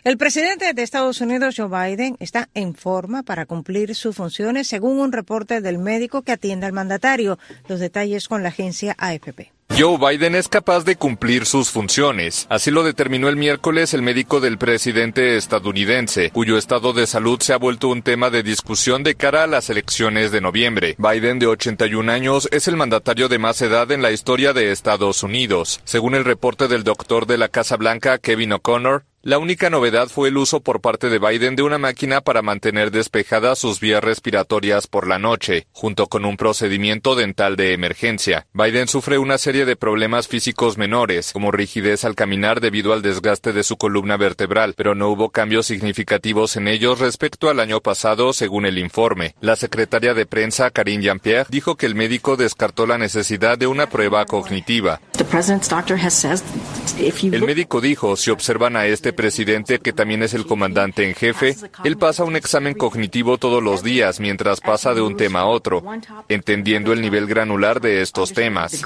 El 0.04 0.18
presidente 0.18 0.72
de 0.72 0.84
Estados 0.84 1.20
Unidos, 1.20 1.56
Joe 1.58 1.68
Biden, 1.68 2.16
está 2.20 2.50
en 2.54 2.76
forma 2.76 3.24
para 3.24 3.48
cumplir 3.48 3.96
sus 3.96 4.16
funciones, 4.16 4.68
según 4.68 5.00
un 5.00 5.12
reporte 5.12 5.62
del 5.62 5.80
médico 5.80 6.22
que 6.22 6.34
atiende 6.34 6.68
al 6.68 6.74
mandatario. 6.74 7.40
Los 7.68 7.80
detalles 7.80 8.28
con 8.28 8.44
la 8.44 8.50
agencia 8.50 8.96
AFP. 9.00 9.55
Joe 9.70 9.98
Biden 9.98 10.36
es 10.36 10.48
capaz 10.48 10.86
de 10.86 10.96
cumplir 10.96 11.46
sus 11.46 11.70
funciones. 11.70 12.48
Así 12.50 12.72
lo 12.72 12.84
determinó 12.84 13.28
el 13.28 13.36
miércoles 13.36 13.94
el 13.94 14.04
médico 14.04 14.40
del 14.40 14.58
presidente 14.58 15.36
estadounidense, 15.36 16.30
cuyo 16.30 16.58
estado 16.58 16.94
de 16.94 17.06
salud 17.08 17.42
se 17.42 17.52
ha 17.52 17.58
vuelto 17.58 17.90
un 17.90 18.02
tema 18.02 18.30
de 18.30 18.42
discusión 18.42 19.04
de 19.04 19.16
cara 19.16 19.44
a 19.44 19.48
las 19.48 19.70
elecciones 19.70 20.32
de 20.32 20.40
noviembre. 20.40 20.96
Biden, 20.98 21.40
de 21.40 21.48
81 21.48 22.10
años, 22.10 22.48
es 22.54 22.70
el 22.70 22.78
mandatario 22.78 23.28
de 23.28 23.40
más 23.40 23.62
edad 23.62 23.92
en 23.92 24.02
la 24.02 24.12
historia 24.12 24.54
de 24.54 24.72
Estados 24.72 25.24
Unidos. 25.24 25.82
Según 25.84 26.16
el 26.16 26.24
reporte 26.24 26.70
del 26.70 26.86
doctor 26.86 27.26
de 27.26 27.38
la 27.38 27.50
Casa 27.50 27.76
Blanca, 27.76 28.18
Kevin 28.18 28.54
O'Connor, 28.54 29.04
la 29.26 29.40
única 29.40 29.72
novedad 29.72 30.08
fue 30.08 30.30
el 30.30 30.38
uso 30.38 30.60
por 30.60 30.82
parte 30.82 31.10
de 31.10 31.18
Biden 31.18 31.56
de 31.56 31.64
una 31.64 31.80
máquina 31.80 32.22
para 32.22 32.44
mantener 32.44 32.92
despejadas 32.92 33.58
sus 33.58 33.80
vías 33.80 34.04
respiratorias 34.04 34.86
por 34.86 35.08
la 35.08 35.18
noche, 35.18 35.66
junto 35.72 36.06
con 36.06 36.26
un 36.26 36.38
procedimiento 36.38 37.16
dental 37.16 37.56
de 37.56 37.74
emergencia. 37.74 38.46
Biden 38.54 38.88
sufre 38.88 39.18
una 39.18 39.40
serie 39.40 39.66
de 39.66 39.76
problemas 39.76 40.28
físicos 40.28 40.78
menores, 40.78 41.34
como 41.34 41.52
rigidez 41.52 42.06
al 42.06 42.14
caminar 42.14 42.62
debido 42.62 42.94
al 42.94 43.02
desgaste 43.02 43.52
de 43.52 43.64
su 43.64 43.78
columna 43.78 44.16
vertebral, 44.16 44.76
pero 44.78 44.94
no 44.94 45.10
hubo 45.10 45.32
cambios 45.32 45.66
significativos 45.66 46.56
en 46.56 46.68
ellos 46.68 47.00
respecto 47.00 47.50
al 47.50 47.60
año 47.60 47.82
pasado, 47.82 48.32
según 48.32 48.68
el 48.68 48.78
informe. 48.78 49.34
La 49.42 49.56
secretaria 49.56 50.14
de 50.14 50.28
prensa, 50.28 50.70
Karine 50.70 51.02
Jean-Pierre, 51.02 51.48
dijo 51.50 51.78
que 51.78 51.88
el 51.88 51.96
médico 51.96 52.38
descartó 52.38 52.86
la 52.86 53.00
necesidad 53.00 53.58
de 53.58 53.66
una 53.66 53.90
prueba 53.90 54.24
cognitiva. 54.26 55.02
El 57.32 57.44
médico 57.44 57.82
dijo, 57.82 58.16
si 58.18 58.30
observan 58.30 58.76
a 58.76 58.86
este 58.86 59.15
presidente, 59.16 59.80
que 59.80 59.94
también 59.94 60.24
es 60.24 60.34
el 60.34 60.46
comandante 60.46 61.08
en 61.08 61.16
jefe, 61.16 61.56
él 61.84 61.98
pasa 61.98 62.24
un 62.24 62.36
examen 62.36 62.74
cognitivo 62.74 63.38
todos 63.38 63.64
los 63.64 63.84
días 63.84 64.20
mientras 64.20 64.62
pasa 64.62 64.94
de 64.94 65.02
un 65.02 65.18
tema 65.18 65.42
a 65.42 65.46
otro, 65.46 65.84
entendiendo 66.30 66.94
el 66.94 67.02
nivel 67.02 67.26
granular 67.28 67.82
de 67.82 68.02
estos 68.02 68.34
temas. 68.34 68.84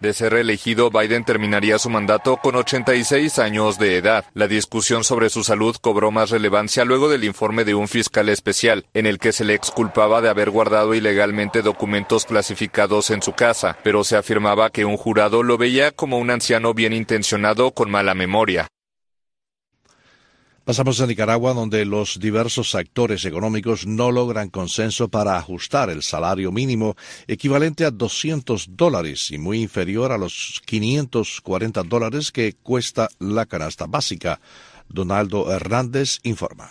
De 0.00 0.12
ser 0.12 0.32
reelegido, 0.32 0.90
Biden 0.90 1.24
terminaría 1.24 1.78
su 1.78 1.90
mandato 1.90 2.36
con 2.36 2.56
86 2.56 3.38
años 3.38 3.78
de 3.78 3.96
edad. 3.96 4.24
La 4.34 4.48
discusión 4.48 5.04
sobre 5.04 5.30
su 5.30 5.44
salud 5.44 5.76
cobró 5.80 6.10
más 6.10 6.30
relevancia 6.30 6.84
luego 6.84 7.08
del 7.08 7.24
informe 7.24 7.64
de 7.64 7.74
un 7.74 7.88
fiscal 7.88 8.28
especial, 8.28 8.86
en 8.94 9.06
el 9.06 9.18
que 9.18 9.32
se 9.32 9.44
le 9.44 9.54
exculpaba 9.54 10.20
de 10.20 10.28
haber 10.28 10.50
guardado 10.50 10.94
ilegalmente 10.94 11.62
documentos 11.62 12.24
clasificados 12.24 13.10
en 13.10 13.22
su 13.22 13.32
casa, 13.32 13.76
pero 13.82 14.04
se 14.04 14.16
afirmaba 14.16 14.70
que 14.70 14.84
un 14.84 14.96
jurado 14.96 15.42
lo 15.42 15.58
veía 15.58 15.92
como 15.92 16.18
un 16.18 16.30
anciano 16.30 16.74
bien 16.74 16.92
intencionado 16.92 17.70
con 17.72 17.90
mala 17.90 18.14
memoria. 18.16 18.66
Pasamos 20.66 21.00
a 21.00 21.06
Nicaragua, 21.06 21.54
donde 21.54 21.84
los 21.84 22.18
diversos 22.18 22.74
actores 22.74 23.24
económicos 23.24 23.86
no 23.86 24.10
logran 24.10 24.50
consenso 24.50 25.08
para 25.08 25.38
ajustar 25.38 25.90
el 25.90 26.02
salario 26.02 26.50
mínimo 26.50 26.96
equivalente 27.28 27.84
a 27.84 27.92
200 27.92 28.70
dólares 28.70 29.30
y 29.30 29.38
muy 29.38 29.62
inferior 29.62 30.10
a 30.10 30.18
los 30.18 30.60
540 30.66 31.84
dólares 31.84 32.32
que 32.32 32.54
cuesta 32.54 33.08
la 33.20 33.46
canasta 33.46 33.86
básica. 33.86 34.40
Donaldo 34.88 35.52
Hernández 35.52 36.18
informa. 36.24 36.68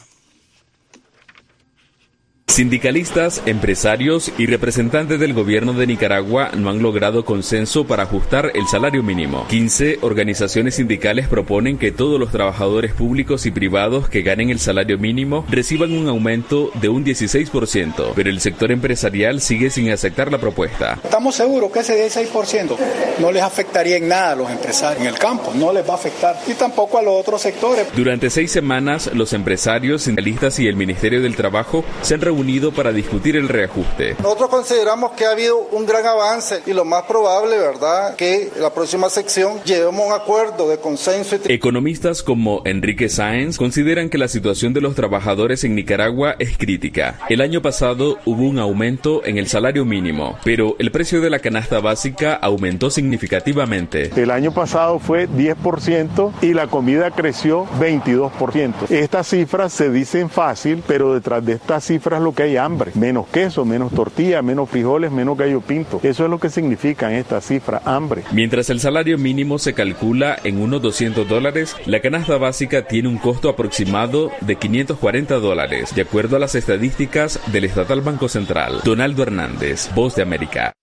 Sindicalistas, 2.47 3.41
empresarios 3.47 4.31
y 4.37 4.45
representantes 4.45 5.19
del 5.19 5.33
gobierno 5.33 5.73
de 5.73 5.87
Nicaragua 5.87 6.51
no 6.55 6.69
han 6.69 6.81
logrado 6.81 7.25
consenso 7.25 7.85
para 7.85 8.03
ajustar 8.03 8.51
el 8.53 8.65
salario 8.67 9.03
mínimo. 9.03 9.45
15 9.49 9.99
organizaciones 10.01 10.75
sindicales 10.75 11.27
proponen 11.27 11.77
que 11.77 11.91
todos 11.91 12.17
los 12.17 12.31
trabajadores 12.31 12.93
públicos 12.93 13.45
y 13.45 13.51
privados 13.51 14.07
que 14.07 14.21
ganen 14.21 14.51
el 14.51 14.59
salario 14.59 14.97
mínimo 14.97 15.45
reciban 15.49 15.91
un 15.91 16.07
aumento 16.07 16.71
de 16.75 16.87
un 16.87 17.03
16%, 17.03 18.13
pero 18.15 18.29
el 18.29 18.39
sector 18.39 18.71
empresarial 18.71 19.41
sigue 19.41 19.69
sin 19.69 19.89
aceptar 19.89 20.31
la 20.31 20.37
propuesta. 20.37 20.97
Estamos 21.03 21.35
seguros 21.35 21.71
que 21.73 21.79
ese 21.79 22.07
16% 22.07 22.77
no 23.19 23.33
les 23.33 23.43
afectaría 23.43 23.97
en 23.97 24.07
nada 24.07 24.31
a 24.31 24.35
los 24.35 24.49
empresarios 24.49 25.01
en 25.01 25.07
el 25.07 25.19
campo, 25.19 25.51
no 25.55 25.73
les 25.73 25.85
va 25.85 25.95
a 25.95 25.97
afectar 25.97 26.39
y 26.47 26.53
tampoco 26.53 26.99
a 26.99 27.01
los 27.01 27.15
otros 27.19 27.41
sectores. 27.41 27.87
Durante 27.93 28.29
seis 28.29 28.49
semanas, 28.49 29.09
los 29.13 29.33
empresarios, 29.33 30.03
sindicalistas 30.03 30.59
y 30.59 30.67
el 30.67 30.77
Ministerio 30.77 31.21
del 31.21 31.35
Trabajo 31.35 31.83
se 32.01 32.13
han 32.13 32.21
reunido 32.21 32.34
unido 32.35 32.71
para 32.71 32.91
discutir 32.91 33.35
el 33.35 33.49
reajuste. 33.49 34.15
Nosotros 34.21 34.49
consideramos 34.49 35.11
que 35.11 35.25
ha 35.25 35.31
habido 35.31 35.57
un 35.71 35.85
gran 35.85 36.05
avance 36.05 36.61
y 36.65 36.73
lo 36.73 36.85
más 36.85 37.03
probable, 37.03 37.57
¿verdad?, 37.57 38.15
que 38.15 38.51
la 38.59 38.73
próxima 38.73 39.09
sección 39.09 39.61
lleguemos 39.63 40.01
a 40.01 40.07
un 40.07 40.13
acuerdo 40.13 40.69
de 40.69 40.77
consenso. 40.77 41.15
Economistas 41.45 42.23
como 42.23 42.61
Enrique 42.65 43.09
Sáenz 43.09 43.57
consideran 43.57 44.09
que 44.09 44.17
la 44.17 44.27
situación 44.27 44.73
de 44.73 44.81
los 44.81 44.95
trabajadores 44.95 45.63
en 45.63 45.75
Nicaragua 45.75 46.35
es 46.39 46.57
crítica. 46.57 47.19
El 47.29 47.41
año 47.41 47.61
pasado 47.61 48.17
hubo 48.25 48.43
un 48.43 48.59
aumento 48.59 49.25
en 49.25 49.37
el 49.37 49.47
salario 49.47 49.85
mínimo, 49.85 50.37
pero 50.43 50.75
el 50.79 50.91
precio 50.91 51.21
de 51.21 51.29
la 51.29 51.39
canasta 51.39 51.79
básica 51.79 52.33
aumentó 52.35 52.89
significativamente. 52.89 54.11
El 54.15 54.31
año 54.31 54.53
pasado 54.53 54.99
fue 54.99 55.27
10% 55.29 56.33
y 56.41 56.53
la 56.53 56.67
comida 56.67 57.11
creció 57.11 57.65
22%. 57.79 58.89
Estas 58.89 59.27
cifras 59.27 59.73
se 59.73 59.89
dicen 59.89 60.29
fácil, 60.29 60.83
pero 60.87 61.13
detrás 61.13 61.45
de 61.45 61.53
estas 61.53 61.85
cifras 61.85 62.21
lo 62.25 62.34
que 62.34 62.44
hay 62.44 62.58
hambre, 62.58 62.91
menos 62.96 63.27
queso, 63.27 63.63
menos 63.63 63.94
tortilla, 63.94 64.41
menos 64.41 64.70
frijoles, 64.70 65.12
menos 65.12 65.38
gallo 65.38 65.62
pinto. 65.62 66.01
Eso 66.03 66.25
es 66.25 66.29
lo 66.29 66.39
que 66.39 66.50
significan 66.50 67.13
estas 67.13 67.46
cifras, 67.46 67.82
hambre. 67.86 68.24
Mientras 68.34 68.70
el 68.70 68.79
salario 68.79 69.17
mínimo 69.17 69.60
se 69.60 69.74
calcula 69.74 70.38
en 70.44 70.60
unos 70.60 70.82
200 70.82 71.27
dólares, 71.29 71.75
la 71.86 72.01
canasta 72.01 72.38
básica 72.38 72.88
tiene 72.88 73.08
un 73.08 73.20
costo 73.20 73.48
aproximado 73.48 74.32
de 74.41 74.55
540 74.55 75.36
dólares, 75.36 75.96
de 75.96 76.01
acuerdo 76.01 76.36
a 76.36 76.39
las 76.39 76.55
estadísticas 76.55 77.39
del 77.51 77.65
Estatal 77.65 78.01
Banco 78.01 78.27
Central. 78.27 78.82
Donaldo 78.84 79.24
Hernández, 79.24 79.89
Voz 79.94 80.15
de 80.15 80.24
América. 80.24 80.74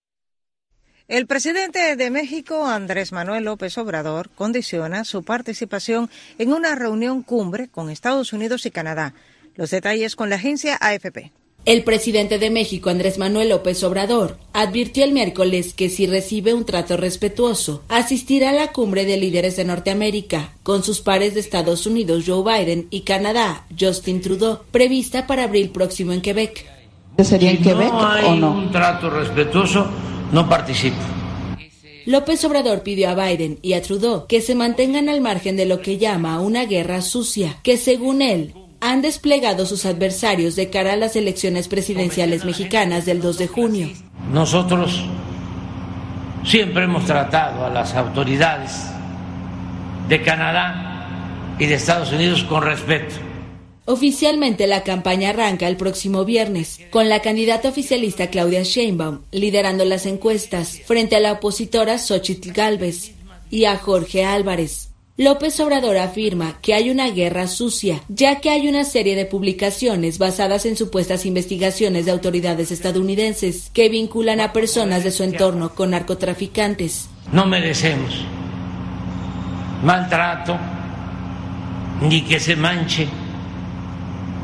El 1.08 1.26
presidente 1.26 1.96
de 1.96 2.10
México, 2.10 2.66
Andrés 2.66 3.12
Manuel 3.12 3.44
López 3.44 3.76
Obrador, 3.76 4.30
condiciona 4.30 5.04
su 5.04 5.24
participación 5.24 6.08
en 6.38 6.52
una 6.52 6.74
reunión 6.76 7.22
cumbre 7.22 7.68
con 7.68 7.90
Estados 7.90 8.32
Unidos 8.32 8.64
y 8.64 8.70
Canadá 8.70 9.12
los 9.54 9.70
detalles 9.70 10.16
con 10.16 10.30
la 10.30 10.36
agencia 10.36 10.76
AFP. 10.80 11.32
El 11.64 11.84
presidente 11.84 12.40
de 12.40 12.50
México, 12.50 12.90
Andrés 12.90 13.18
Manuel 13.18 13.50
López 13.50 13.84
Obrador, 13.84 14.36
advirtió 14.52 15.04
el 15.04 15.12
miércoles 15.12 15.74
que 15.74 15.88
si 15.88 16.08
recibe 16.08 16.54
un 16.54 16.64
trato 16.64 16.96
respetuoso, 16.96 17.84
asistirá 17.88 18.50
a 18.50 18.52
la 18.52 18.72
cumbre 18.72 19.04
de 19.04 19.16
líderes 19.16 19.54
de 19.54 19.64
Norteamérica 19.64 20.54
con 20.64 20.82
sus 20.82 21.00
pares 21.00 21.34
de 21.34 21.40
Estados 21.40 21.86
Unidos, 21.86 22.24
Joe 22.26 22.42
Biden, 22.42 22.88
y 22.90 23.02
Canadá, 23.02 23.64
Justin 23.78 24.20
Trudeau, 24.20 24.62
prevista 24.72 25.28
para 25.28 25.44
abril 25.44 25.70
próximo 25.70 26.12
en 26.12 26.20
Quebec. 26.20 26.66
¿Sería 27.22 27.52
en 27.52 27.62
Quebec 27.62 27.92
no 27.92 28.08
hay 28.08 28.24
o 28.24 28.34
no? 28.34 28.52
un 28.54 28.72
trato 28.72 29.08
respetuoso, 29.08 29.86
no 30.32 30.48
participo. 30.48 30.96
López 32.06 32.44
Obrador 32.44 32.82
pidió 32.82 33.10
a 33.10 33.14
Biden 33.14 33.60
y 33.62 33.74
a 33.74 33.82
Trudeau 33.82 34.26
que 34.26 34.40
se 34.40 34.56
mantengan 34.56 35.08
al 35.08 35.20
margen 35.20 35.56
de 35.56 35.66
lo 35.66 35.80
que 35.80 35.98
llama 35.98 36.40
una 36.40 36.64
guerra 36.64 37.02
sucia, 37.02 37.58
que 37.62 37.76
según 37.76 38.22
él 38.22 38.52
han 38.82 39.00
desplegado 39.00 39.64
sus 39.64 39.86
adversarios 39.86 40.56
de 40.56 40.68
cara 40.68 40.94
a 40.94 40.96
las 40.96 41.14
elecciones 41.14 41.68
presidenciales 41.68 42.44
mexicanas 42.44 43.06
del 43.06 43.20
2 43.20 43.38
de 43.38 43.46
junio. 43.46 43.88
Nosotros 44.32 45.04
siempre 46.44 46.82
hemos 46.82 47.06
tratado 47.06 47.64
a 47.64 47.70
las 47.70 47.94
autoridades 47.94 48.72
de 50.08 50.20
Canadá 50.22 51.06
y 51.60 51.66
de 51.66 51.74
Estados 51.74 52.10
Unidos 52.10 52.42
con 52.42 52.64
respeto. 52.64 53.14
Oficialmente 53.84 54.66
la 54.66 54.82
campaña 54.82 55.30
arranca 55.30 55.68
el 55.68 55.76
próximo 55.76 56.24
viernes, 56.24 56.80
con 56.90 57.08
la 57.08 57.20
candidata 57.20 57.68
oficialista 57.68 58.30
Claudia 58.30 58.64
Sheinbaum 58.64 59.20
liderando 59.30 59.84
las 59.84 60.06
encuestas 60.06 60.80
frente 60.86 61.14
a 61.14 61.20
la 61.20 61.32
opositora 61.34 61.98
Xochitl 61.98 62.50
Galvez 62.50 63.12
y 63.48 63.64
a 63.64 63.76
Jorge 63.76 64.24
Álvarez. 64.24 64.91
López 65.18 65.60
Obrador 65.60 65.98
afirma 65.98 66.58
que 66.62 66.72
hay 66.72 66.88
una 66.88 67.10
guerra 67.10 67.46
sucia, 67.46 68.00
ya 68.08 68.40
que 68.40 68.48
hay 68.48 68.66
una 68.66 68.84
serie 68.84 69.14
de 69.14 69.26
publicaciones 69.26 70.16
basadas 70.16 70.64
en 70.64 70.74
supuestas 70.74 71.26
investigaciones 71.26 72.06
de 72.06 72.12
autoridades 72.12 72.70
estadounidenses 72.70 73.70
que 73.74 73.90
vinculan 73.90 74.40
a 74.40 74.54
personas 74.54 75.04
de 75.04 75.10
su 75.10 75.22
entorno 75.22 75.74
con 75.74 75.90
narcotraficantes. 75.90 77.10
No 77.30 77.44
merecemos 77.44 78.24
maltrato 79.84 80.56
ni 82.00 82.22
que 82.22 82.40
se 82.40 82.56
manche 82.56 83.06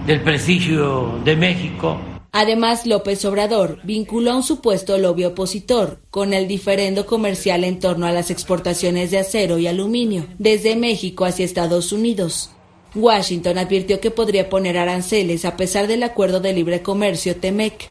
el 0.06 0.20
prestigio 0.20 1.18
de 1.24 1.34
México 1.34 1.98
Además, 2.32 2.86
López 2.86 3.24
Obrador 3.24 3.80
vinculó 3.84 4.32
a 4.32 4.36
un 4.36 4.42
supuesto 4.42 4.98
lobby 4.98 5.24
opositor 5.24 6.00
con 6.10 6.34
el 6.34 6.46
diferendo 6.46 7.06
comercial 7.06 7.64
en 7.64 7.78
torno 7.78 8.06
a 8.06 8.12
las 8.12 8.30
exportaciones 8.30 9.10
de 9.10 9.18
acero 9.18 9.58
y 9.58 9.66
aluminio 9.66 10.26
desde 10.38 10.76
México 10.76 11.24
hacia 11.24 11.44
Estados 11.44 11.92
Unidos. 11.92 12.50
Washington 12.94 13.58
advirtió 13.58 14.00
que 14.00 14.10
podría 14.10 14.48
poner 14.48 14.76
aranceles 14.76 15.44
a 15.44 15.56
pesar 15.56 15.86
del 15.86 16.02
acuerdo 16.02 16.40
de 16.40 16.52
libre 16.52 16.82
comercio 16.82 17.36
TEMEC. 17.36 17.88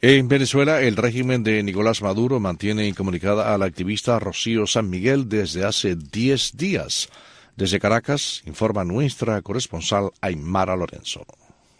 En 0.00 0.26
Venezuela, 0.26 0.82
el 0.82 0.96
régimen 0.96 1.44
de 1.44 1.62
Nicolás 1.62 2.02
Maduro 2.02 2.40
mantiene 2.40 2.88
incomunicada 2.88 3.54
a 3.54 3.58
la 3.58 3.66
activista 3.66 4.18
Rocío 4.18 4.66
San 4.66 4.90
Miguel 4.90 5.28
desde 5.28 5.64
hace 5.64 5.94
10 5.94 6.56
días. 6.56 7.08
Desde 7.56 7.78
Caracas, 7.78 8.42
informa 8.44 8.82
nuestra 8.84 9.40
corresponsal 9.42 10.10
Aymara 10.20 10.74
Lorenzo. 10.74 11.24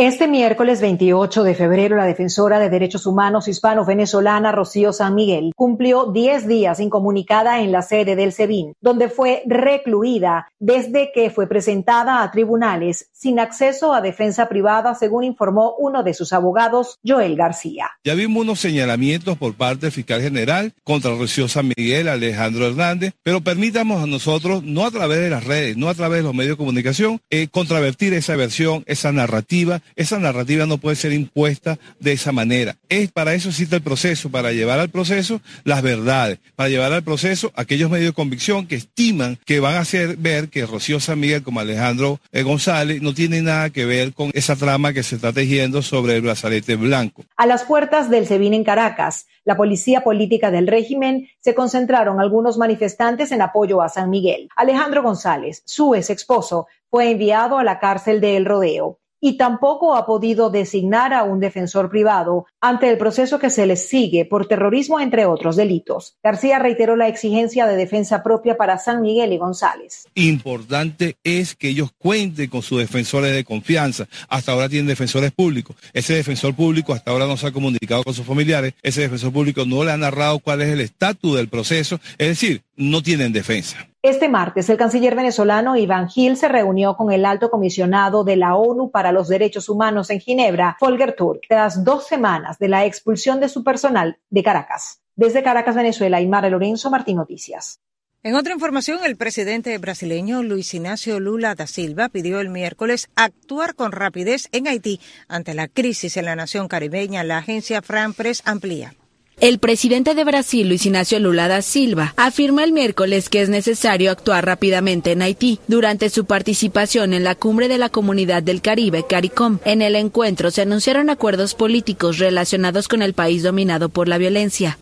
Este 0.05 0.27
miércoles 0.27 0.81
28 0.81 1.45
de 1.45 1.55
febrero, 1.55 1.95
la 1.97 2.07
defensora 2.07 2.59
de 2.59 2.69
derechos 2.69 3.07
humanos 3.07 3.47
hispano-venezolana 3.47 4.51
Rocío 4.51 4.93
San 4.93 5.15
Miguel 5.15 5.53
cumplió 5.55 6.07
10 6.07 6.49
días 6.49 6.81
incomunicada 6.81 7.61
en 7.61 7.71
la 7.71 7.83
sede 7.83 8.17
del 8.17 8.33
SEBIN, 8.33 8.75
donde 8.81 9.09
fue 9.09 9.45
recluida 9.47 10.49
desde 10.59 11.13
que 11.15 11.31
fue 11.31 11.47
presentada 11.47 12.25
a 12.25 12.31
tribunales 12.33 13.11
sin 13.13 13.39
acceso 13.39 13.95
a 13.95 14.01
defensa 14.01 14.49
privada, 14.49 14.97
según 14.97 15.23
informó 15.23 15.77
uno 15.79 16.03
de 16.03 16.15
sus 16.15 16.33
abogados, 16.33 16.99
Joel 17.07 17.37
García. 17.37 17.93
Ya 18.03 18.15
vimos 18.15 18.43
unos 18.43 18.59
señalamientos 18.59 19.39
por 19.39 19.55
parte 19.55 19.87
del 19.87 19.93
fiscal 19.93 20.21
general 20.21 20.75
contra 20.83 21.15
Rocío 21.15 21.47
San 21.47 21.69
Miguel, 21.77 22.09
Alejandro 22.09 22.67
Hernández, 22.67 23.15
pero 23.23 23.41
permitamos 23.41 24.03
a 24.03 24.09
nosotros, 24.09 24.65
no 24.65 24.85
a 24.85 24.91
través 24.91 25.21
de 25.21 25.31
las 25.31 25.45
redes, 25.45 25.77
no 25.77 25.89
a 25.89 25.95
través 25.95 26.19
de 26.19 26.25
los 26.25 26.35
medios 26.35 26.55
de 26.55 26.65
comunicación, 26.65 27.21
eh, 27.31 27.47
contravertir 27.47 28.15
esa 28.15 28.35
versión, 28.35 28.83
esa 28.89 29.13
narrativa 29.13 29.81
esa 29.97 30.19
narrativa 30.19 30.67
no 30.67 30.79
puede 30.79 30.97
ser 30.97 31.13
impuesta 31.13 31.79
de 32.01 32.13
esa 32.13 32.33
manera. 32.33 32.77
Es 32.89 33.11
para 33.13 33.35
eso 33.35 33.49
existe 33.49 33.77
el 33.77 33.83
proceso, 33.83 34.31
para 34.31 34.53
llevar 34.53 34.79
al 34.79 34.89
proceso 34.89 35.41
las 35.65 35.83
verdades, 35.83 36.39
para 36.57 36.69
llevar 36.69 36.93
al 36.93 37.03
proceso 37.03 37.53
aquellos 37.55 37.91
medios 37.91 38.11
de 38.11 38.15
convicción 38.15 38.67
que 38.67 38.77
estiman 38.77 39.39
que 39.45 39.61
van 39.61 39.75
a 39.75 39.81
hacer 39.81 40.17
ver 40.17 40.49
que 40.49 40.67
Rocío 40.67 41.01
San 41.01 41.21
Miguel 41.21 41.43
como 41.43 41.61
Alejandro 41.61 42.19
eh, 42.33 42.43
González 42.43 43.03
no 43.03 43.15
tiene 43.15 43.43
nada 43.43 43.71
que 43.71 43.85
ver 43.85 44.13
con 44.13 44.31
esa 44.35 44.57
trama 44.57 44.93
que 44.93 45.03
se 45.03 45.17
está 45.17 45.33
tejiendo 45.33 45.83
sobre 45.83 46.17
el 46.17 46.23
brazalete 46.23 46.77
blanco. 46.77 47.25
A 47.37 47.47
las 47.47 47.65
puertas 47.65 48.11
del 48.11 48.27
SEBIN 48.27 48.55
en 48.55 48.65
Caracas, 48.65 49.27
la 49.45 49.57
policía 49.57 50.03
política 50.05 50.51
del 50.51 50.67
régimen 50.67 51.29
se 51.41 51.55
concentraron 51.55 52.21
algunos 52.21 52.59
manifestantes 52.59 53.33
en 53.33 53.43
apoyo 53.43 53.83
a 53.83 53.89
San 53.89 54.11
Miguel. 54.11 54.49
Alejandro 54.57 55.03
González, 55.03 55.63
su 55.65 55.95
ex 55.95 56.11
esposo, 56.11 56.67
fue 56.91 57.11
enviado 57.11 57.59
a 57.59 57.65
la 57.65 57.79
cárcel 57.79 58.21
de 58.21 58.37
El 58.37 58.45
Rodeo 58.45 58.99
y 59.23 59.37
tampoco 59.37 59.95
ha 59.95 60.05
podido 60.05 60.51
designar 60.51 61.15
a 61.15 61.23
un 61.23 61.39
defensor 61.39 61.89
privado 61.89 62.45
ante 62.61 62.91
el 62.91 62.99
proceso 62.99 63.39
que 63.39 63.51
se 63.51 63.67
les 63.67 63.89
sigue 63.89 64.25
por 64.25 64.49
terrorismo, 64.49 64.99
entre 64.99 65.27
otros 65.27 65.55
delitos. 65.55 66.17
García 66.25 66.59
reiteró 66.59 66.97
la 66.97 67.07
exigencia 67.07 67.67
de 67.67 67.77
defensa 67.77 68.25
propia 68.25 68.57
para 68.57 68.79
San 68.79 69.01
Miguel 69.01 69.33
y 69.33 69.39
González. 69.39 70.09
Importante 70.17 71.17
es 71.23 71.55
que 71.55 71.69
ellos 71.69 71.91
cuenten 71.97 72.51
con 72.51 72.63
sus 72.63 72.81
defensores 72.81 73.33
de 73.33 73.45
confianza. 73.45 74.09
Hasta 74.29 74.53
ahora 74.53 74.69
tienen 74.69 74.89
defensores 74.89 75.31
públicos. 75.31 75.77
Ese 75.93 76.15
defensor 76.15 76.55
público 76.55 76.93
hasta 76.93 77.13
ahora 77.13 77.29
no 77.29 77.37
se 77.37 77.47
ha 77.47 77.53
comunicado 77.53 78.03
con 78.03 78.15
sus 78.15 78.27
familiares. 78.27 78.75
Ese 78.83 79.03
defensor 79.03 79.33
público 79.33 79.65
no 79.65 79.85
le 79.85 79.93
ha 79.93 79.97
narrado 79.97 80.41
cuál 80.41 80.63
es 80.63 80.69
el 80.69 80.81
estatus 80.81 81.37
del 81.37 81.49
proceso. 81.49 82.01
Es 82.19 82.27
decir, 82.27 82.63
no 82.75 83.03
tienen 83.03 83.33
defensa. 83.33 83.87
Este 84.05 84.29
martes, 84.29 84.69
el 84.69 84.77
canciller 84.77 85.15
venezolano 85.15 85.77
Iván 85.77 86.09
Gil 86.09 86.37
se 86.37 86.49
reunió 86.49 86.97
con 86.97 87.13
el 87.13 87.25
alto 87.25 87.53
comisionado 87.53 88.25
de 88.25 88.35
la 88.35 88.57
ONU 88.57 88.91
para 88.91 89.13
los 89.13 89.29
Derechos 89.29 89.69
Humanos 89.69 90.11
en 90.11 90.19
Ginebra, 90.19 90.77
Folger 90.81 91.15
Turk, 91.15 91.43
tras 91.49 91.85
dos 91.85 92.09
semanas 92.09 92.59
de 92.59 92.67
la 92.67 92.85
expulsión 92.85 93.39
de 93.39 93.49
su 93.49 93.63
personal 93.63 94.19
de 94.29 94.43
Caracas. 94.43 95.01
Desde 95.15 95.45
Caracas, 95.45 95.77
Venezuela, 95.77 96.17
Aymara 96.17 96.51
Lorenzo, 96.51 96.91
Martín 96.91 97.19
Noticias. 97.19 97.79
En 98.25 98.35
otra 98.35 98.55
información, 98.55 98.99
el 99.05 99.15
presidente 99.15 99.79
brasileño 99.79 100.43
Luis 100.43 100.75
Ignacio 100.75 101.21
Lula 101.21 101.55
da 101.55 101.69
Silva 101.69 102.09
pidió 102.09 102.41
el 102.41 102.49
miércoles 102.49 103.09
actuar 103.15 103.77
con 103.77 103.93
rapidez 103.93 104.49
en 104.51 104.67
Haití 104.67 104.99
ante 105.29 105.55
la 105.55 105.69
crisis 105.69 106.17
en 106.17 106.25
la 106.25 106.35
nación 106.35 106.67
caribeña. 106.67 107.23
La 107.23 107.39
agencia 107.39 107.83
Fran 107.83 108.15
Press 108.15 108.43
amplía. 108.45 108.95
El 109.43 109.59
presidente 109.59 110.15
de 110.15 110.23
Brasil, 110.23 110.69
Luis 110.69 110.87
Ignacio 110.87 111.19
Lula 111.19 111.49
da 111.49 111.63
Silva, 111.63 112.15
afirma 112.17 112.63
el 112.63 112.71
miércoles 112.71 113.29
que 113.29 113.43
es 113.43 113.49
necesario 113.49 114.13
actuar 114.13 114.47
rápidamente 114.47 115.11
en 115.11 115.21
Haití 115.21 115.59
durante 115.67 116.11
su 116.11 116.27
participación 116.27 117.13
en 117.13 117.25
la 117.25 117.35
cumbre 117.35 117.67
de 117.67 117.77
la 117.77 117.89
Comunidad 117.89 118.45
del 118.45 118.63
Caribe, 118.63 119.05
CARICOM. 119.05 119.59
En 119.65 119.83
el 119.83 119.97
encuentro 119.97 120.53
se 120.53 120.63
anunciaron 120.63 121.11
acuerdos 121.11 121.57
políticos 121.57 122.19
relacionados 122.19 122.87
con 122.87 123.03
el 123.03 123.15
país 123.15 123.43
dominado 123.43 123.89
por 123.89 124.07
la 124.07 124.17
violencia. 124.17 124.79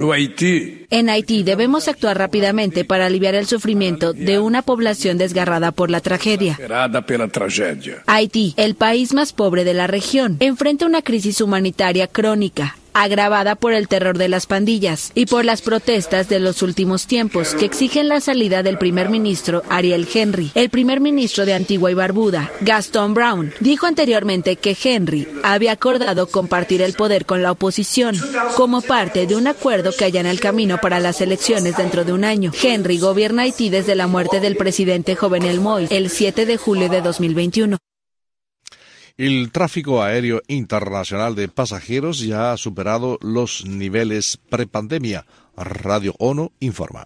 En 0.91 1.09
Haití 1.09 1.43
debemos 1.43 1.89
actuar 1.89 2.19
rápidamente 2.19 2.85
para 2.85 3.07
aliviar 3.07 3.37
el 3.37 3.47
sufrimiento 3.47 4.13
de 4.13 4.41
una 4.41 4.61
población 4.61 5.17
desgarrada 5.17 5.73
por 5.73 5.91
la 5.91 6.03
tragedia. 6.03 6.59
Haití, 8.05 8.53
el 8.59 8.75
país 8.75 9.15
más 9.15 9.33
pobre 9.33 9.65
de 9.65 9.73
la 9.73 9.87
región, 9.87 10.37
enfrenta 10.39 10.85
una 10.85 11.01
crisis 11.01 11.41
humanitaria 11.41 12.09
crónica 12.09 12.77
agravada 12.93 13.55
por 13.55 13.73
el 13.73 13.89
terror 13.89 14.19
de 14.19 14.29
las 14.29 14.45
pandillas 14.45 15.13
y 15.15 15.27
por 15.27 15.45
las 15.45 15.63
protestas 15.63 16.29
de 16.29 16.41
los 16.41 16.61
últimos 16.63 17.07
tiempos 17.07 17.55
que 17.55 17.65
exigen 17.65 18.09
la 18.09 18.21
salida 18.21 18.63
del 18.63 18.77
primer 18.77 19.09
ministro 19.09 19.63
Ariel 19.71 20.07
Henry. 20.13 20.51
El 20.55 20.69
primer 20.69 21.01
ministro 21.01 21.47
de 21.47 21.55
Antigua 21.55 21.91
y 21.91 21.95
Barbuda, 21.95 22.51
Gaston 22.61 23.15
Brown, 23.15 23.53
dijo 23.61 23.87
anteriormente 23.87 24.57
que 24.57 24.77
Henry 24.83 25.27
había 25.43 25.73
acordado 25.73 26.27
compartir 26.27 26.83
el 26.83 26.93
poder 26.93 27.25
con 27.25 27.43
la 27.43 27.53
oposición 27.53 28.17
como 28.55 28.83
parte 28.83 29.27
de 29.27 29.37
un 29.37 29.47
acuerdo 29.47 29.93
que 29.93 30.11
en 30.19 30.27
el 30.27 30.41
camino 30.41 30.79
para 30.79 30.99
las 30.99 31.21
elecciones 31.21 31.77
dentro 31.77 32.05
de 32.05 32.13
un 32.13 32.25
año. 32.25 32.53
Henry 32.61 32.99
gobierna 32.99 33.43
Haití 33.43 33.71
desde 33.71 33.95
la 33.95 34.07
muerte 34.07 34.41
del 34.41 34.57
presidente 34.57 35.15
Jovenel 35.15 35.61
Moïse 35.61 35.89
el 35.91 36.11
7 36.11 36.47
de 36.47 36.57
julio 36.57 36.89
de 36.89 37.01
2021. 37.01 37.77
El 39.21 39.53
tráfico 39.53 40.03
aéreo 40.03 40.41
internacional 40.49 41.35
de 41.35 41.47
pasajeros 41.47 42.21
ya 42.21 42.53
ha 42.53 42.57
superado 42.57 43.19
los 43.21 43.67
niveles 43.67 44.39
prepandemia. 44.49 45.27
Radio 45.59 46.15
ONU 46.19 46.53
informa. 46.59 47.05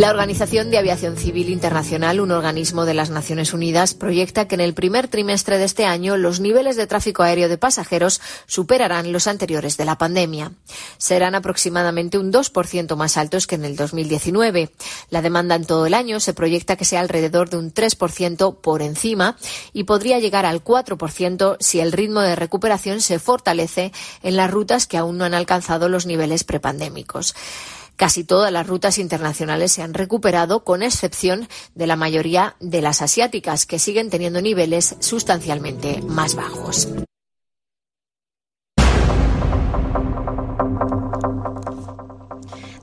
La 0.00 0.10
Organización 0.10 0.70
de 0.70 0.78
Aviación 0.78 1.16
Civil 1.16 1.48
Internacional, 1.48 2.20
un 2.20 2.30
organismo 2.30 2.84
de 2.84 2.94
las 2.94 3.10
Naciones 3.10 3.52
Unidas, 3.52 3.94
proyecta 3.94 4.46
que 4.46 4.54
en 4.54 4.60
el 4.60 4.72
primer 4.72 5.08
trimestre 5.08 5.58
de 5.58 5.64
este 5.64 5.86
año 5.86 6.16
los 6.16 6.38
niveles 6.38 6.76
de 6.76 6.86
tráfico 6.86 7.24
aéreo 7.24 7.48
de 7.48 7.58
pasajeros 7.58 8.20
superarán 8.46 9.10
los 9.10 9.26
anteriores 9.26 9.76
de 9.76 9.84
la 9.84 9.98
pandemia. 9.98 10.52
Serán 10.98 11.34
aproximadamente 11.34 12.16
un 12.16 12.32
2% 12.32 12.94
más 12.94 13.16
altos 13.16 13.48
que 13.48 13.56
en 13.56 13.64
el 13.64 13.74
2019. 13.74 14.70
La 15.10 15.20
demanda 15.20 15.56
en 15.56 15.64
todo 15.64 15.84
el 15.84 15.94
año 15.94 16.20
se 16.20 16.32
proyecta 16.32 16.76
que 16.76 16.84
sea 16.84 17.00
alrededor 17.00 17.50
de 17.50 17.56
un 17.56 17.74
3% 17.74 18.60
por 18.60 18.82
encima 18.82 19.36
y 19.72 19.82
podría 19.82 20.20
llegar 20.20 20.46
al 20.46 20.62
4% 20.62 21.56
si 21.58 21.80
el 21.80 21.90
ritmo 21.90 22.20
de 22.20 22.36
recuperación 22.36 23.00
se 23.00 23.18
fortalece 23.18 23.90
en 24.22 24.36
las 24.36 24.48
rutas 24.48 24.86
que 24.86 24.96
aún 24.96 25.18
no 25.18 25.24
han 25.24 25.34
alcanzado 25.34 25.88
los 25.88 26.06
niveles 26.06 26.44
prepandémicos. 26.44 27.34
Casi 27.98 28.22
todas 28.22 28.52
las 28.52 28.64
rutas 28.64 28.96
internacionales 28.98 29.72
se 29.72 29.82
han 29.82 29.92
recuperado, 29.92 30.62
con 30.62 30.84
excepción 30.84 31.48
de 31.74 31.88
la 31.88 31.96
mayoría 31.96 32.54
de 32.60 32.80
las 32.80 33.02
asiáticas, 33.02 33.66
que 33.66 33.80
siguen 33.80 34.08
teniendo 34.08 34.40
niveles 34.40 34.94
sustancialmente 35.00 36.00
más 36.02 36.36
bajos. 36.36 36.86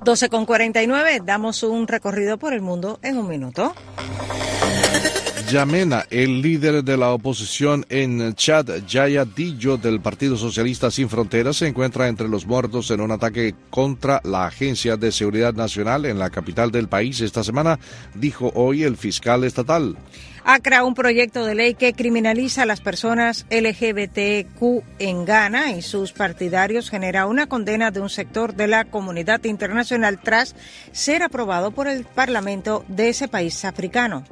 Doce 0.03 0.27
con 0.27 0.45
cuarenta 0.45 0.83
y 0.83 0.87
nueve, 0.87 1.21
damos 1.23 1.63
un 1.63 1.87
recorrido 1.87 2.37
por 2.37 2.53
el 2.53 2.61
mundo 2.61 2.99
en 3.01 3.17
un 3.17 3.29
minuto. 3.29 3.73
Yamena, 5.49 6.05
el 6.09 6.41
líder 6.41 6.83
de 6.83 6.97
la 6.97 7.11
oposición 7.11 7.85
en 7.89 8.33
Chad, 8.33 8.83
Yaya 8.87 9.25
Dillo 9.25 9.77
del 9.77 9.99
Partido 9.99 10.37
Socialista 10.37 10.89
Sin 10.89 11.07
Fronteras, 11.07 11.57
se 11.57 11.67
encuentra 11.67 12.07
entre 12.07 12.27
los 12.27 12.47
muertos 12.47 12.89
en 12.89 12.99
un 12.99 13.11
ataque 13.11 13.53
contra 13.69 14.21
la 14.23 14.47
Agencia 14.47 14.97
de 14.97 15.11
Seguridad 15.11 15.53
Nacional 15.53 16.05
en 16.05 16.17
la 16.17 16.31
capital 16.31 16.71
del 16.71 16.87
país 16.87 17.21
esta 17.21 17.43
semana, 17.43 17.79
dijo 18.15 18.51
hoy 18.55 18.83
el 18.83 18.97
fiscal 18.97 19.43
estatal. 19.43 19.95
Ha 20.47 20.59
creado 20.59 20.85
un 20.85 20.93
proyecto 20.93 21.43
de 21.43 21.55
ley 21.55 21.73
que 21.73 21.93
criminaliza 21.93 22.61
a 22.61 22.65
las 22.67 22.79
personas 22.79 23.47
LGBTQ 23.49 24.83
en 24.99 25.25
Ghana 25.25 25.71
y 25.71 25.81
sus 25.81 26.13
partidarios 26.13 26.91
genera 26.91 27.25
una 27.25 27.47
condena 27.47 27.89
de 27.89 27.99
un 27.99 28.09
sector 28.09 28.53
de 28.53 28.67
la 28.67 28.85
comunidad 28.85 29.43
internacional 29.43 30.19
tras 30.21 30.55
ser 30.91 31.23
aprobado 31.23 31.71
por 31.71 31.87
el 31.87 32.05
Parlamento 32.05 32.85
de 32.87 33.09
ese 33.09 33.27
país 33.27 33.65
africano. 33.65 34.23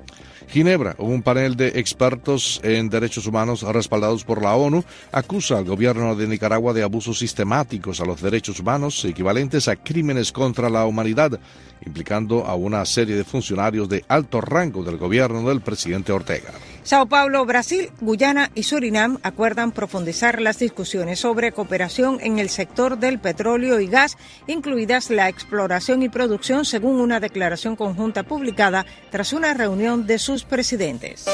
Ginebra, 0.49 0.95
un 0.99 1.23
panel 1.23 1.55
de 1.55 1.69
expertos 1.79 2.59
en 2.63 2.89
derechos 2.89 3.25
humanos 3.25 3.63
respaldados 3.63 4.23
por 4.23 4.41
la 4.41 4.55
ONU, 4.55 4.83
acusa 5.11 5.57
al 5.57 5.65
gobierno 5.65 6.15
de 6.15 6.27
Nicaragua 6.27 6.73
de 6.73 6.83
abusos 6.83 7.17
sistemáticos 7.17 8.01
a 8.01 8.05
los 8.05 8.21
derechos 8.21 8.59
humanos 8.59 9.03
equivalentes 9.05 9.67
a 9.67 9.75
crímenes 9.75 10.31
contra 10.31 10.69
la 10.69 10.85
humanidad, 10.85 11.39
implicando 11.85 12.45
a 12.45 12.55
una 12.55 12.85
serie 12.85 13.15
de 13.15 13.23
funcionarios 13.23 13.89
de 13.89 14.03
alto 14.07 14.41
rango 14.41 14.83
del 14.83 14.97
gobierno 14.97 15.47
del 15.47 15.61
presidente 15.61 16.11
Ortega. 16.11 16.51
Sao 16.83 17.05
Paulo, 17.05 17.45
Brasil, 17.45 17.91
Guyana 18.01 18.51
y 18.55 18.63
Surinam 18.63 19.17
acuerdan 19.23 19.71
profundizar 19.71 20.41
las 20.41 20.59
discusiones 20.59 21.19
sobre 21.19 21.53
cooperación 21.53 22.19
en 22.21 22.39
el 22.39 22.49
sector 22.49 22.97
del 22.97 23.19
petróleo 23.19 23.79
y 23.79 23.87
gas, 23.87 24.17
incluidas 24.47 25.09
la 25.09 25.29
exploración 25.29 26.03
y 26.03 26.09
producción, 26.09 26.65
según 26.65 26.99
una 26.99 27.21
declaración 27.21 27.77
conjunta 27.77 28.23
publicada 28.23 28.85
tras 29.11 29.31
una 29.31 29.53
reunión 29.53 30.05
de 30.07 30.19
sus 30.19 30.43
presidentes. 30.43 31.25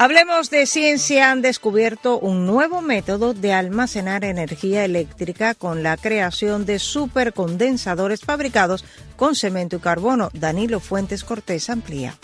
Hablemos 0.00 0.48
de 0.50 0.64
ciencia. 0.66 1.32
Han 1.32 1.42
descubierto 1.42 2.20
un 2.20 2.46
nuevo 2.46 2.80
método 2.82 3.34
de 3.34 3.52
almacenar 3.52 4.22
energía 4.22 4.84
eléctrica 4.84 5.54
con 5.54 5.82
la 5.82 5.96
creación 5.96 6.64
de 6.66 6.78
supercondensadores 6.78 8.20
fabricados 8.20 8.84
con 9.16 9.34
cemento 9.34 9.74
y 9.74 9.80
carbono. 9.80 10.30
Danilo 10.34 10.78
Fuentes 10.78 11.24
Cortés 11.24 11.68
amplía. 11.68 12.16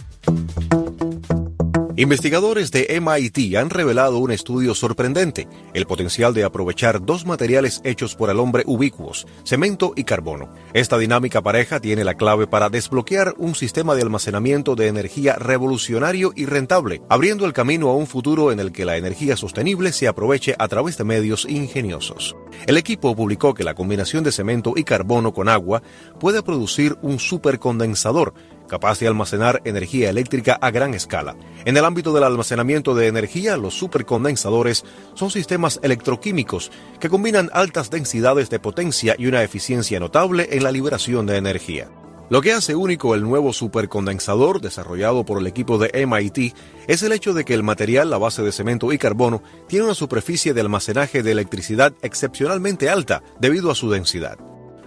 Investigadores 1.96 2.72
de 2.72 3.00
MIT 3.00 3.54
han 3.56 3.70
revelado 3.70 4.18
un 4.18 4.32
estudio 4.32 4.74
sorprendente, 4.74 5.46
el 5.74 5.86
potencial 5.86 6.34
de 6.34 6.42
aprovechar 6.42 7.06
dos 7.06 7.24
materiales 7.24 7.80
hechos 7.84 8.16
por 8.16 8.30
el 8.30 8.40
hombre 8.40 8.64
ubicuos, 8.66 9.28
cemento 9.44 9.92
y 9.94 10.02
carbono. 10.02 10.52
Esta 10.72 10.98
dinámica 10.98 11.40
pareja 11.40 11.78
tiene 11.78 12.02
la 12.02 12.14
clave 12.14 12.48
para 12.48 12.68
desbloquear 12.68 13.34
un 13.38 13.54
sistema 13.54 13.94
de 13.94 14.02
almacenamiento 14.02 14.74
de 14.74 14.88
energía 14.88 15.36
revolucionario 15.36 16.32
y 16.34 16.46
rentable, 16.46 17.00
abriendo 17.08 17.46
el 17.46 17.52
camino 17.52 17.88
a 17.90 17.94
un 17.94 18.08
futuro 18.08 18.50
en 18.50 18.58
el 18.58 18.72
que 18.72 18.84
la 18.84 18.96
energía 18.96 19.36
sostenible 19.36 19.92
se 19.92 20.08
aproveche 20.08 20.56
a 20.58 20.66
través 20.66 20.98
de 20.98 21.04
medios 21.04 21.46
ingeniosos. 21.48 22.34
El 22.66 22.76
equipo 22.76 23.14
publicó 23.14 23.54
que 23.54 23.62
la 23.62 23.74
combinación 23.74 24.24
de 24.24 24.32
cemento 24.32 24.72
y 24.74 24.82
carbono 24.82 25.32
con 25.32 25.48
agua 25.48 25.80
puede 26.18 26.42
producir 26.42 26.96
un 27.02 27.20
supercondensador 27.20 28.34
capaz 28.68 28.98
de 28.98 29.06
almacenar 29.06 29.60
energía 29.64 30.10
eléctrica 30.10 30.58
a 30.60 30.70
gran 30.70 30.94
escala. 30.94 31.36
En 31.64 31.76
el 31.76 31.84
ámbito 31.84 32.12
del 32.12 32.24
almacenamiento 32.24 32.94
de 32.94 33.08
energía, 33.08 33.56
los 33.56 33.74
supercondensadores 33.74 34.84
son 35.14 35.30
sistemas 35.30 35.80
electroquímicos 35.82 36.70
que 37.00 37.08
combinan 37.08 37.50
altas 37.52 37.90
densidades 37.90 38.50
de 38.50 38.60
potencia 38.60 39.14
y 39.18 39.26
una 39.26 39.42
eficiencia 39.42 40.00
notable 40.00 40.48
en 40.52 40.62
la 40.62 40.72
liberación 40.72 41.26
de 41.26 41.36
energía. 41.36 41.88
Lo 42.30 42.40
que 42.40 42.52
hace 42.52 42.74
único 42.74 43.14
el 43.14 43.22
nuevo 43.22 43.52
supercondensador 43.52 44.60
desarrollado 44.60 45.24
por 45.24 45.38
el 45.38 45.46
equipo 45.46 45.76
de 45.76 46.06
MIT 46.06 46.54
es 46.88 47.02
el 47.02 47.12
hecho 47.12 47.34
de 47.34 47.44
que 47.44 47.52
el 47.52 47.62
material, 47.62 48.08
la 48.08 48.18
base 48.18 48.42
de 48.42 48.50
cemento 48.50 48.92
y 48.92 48.98
carbono, 48.98 49.42
tiene 49.68 49.84
una 49.84 49.94
superficie 49.94 50.54
de 50.54 50.62
almacenaje 50.62 51.22
de 51.22 51.32
electricidad 51.32 51.92
excepcionalmente 52.00 52.88
alta 52.88 53.22
debido 53.40 53.70
a 53.70 53.74
su 53.74 53.90
densidad. 53.90 54.38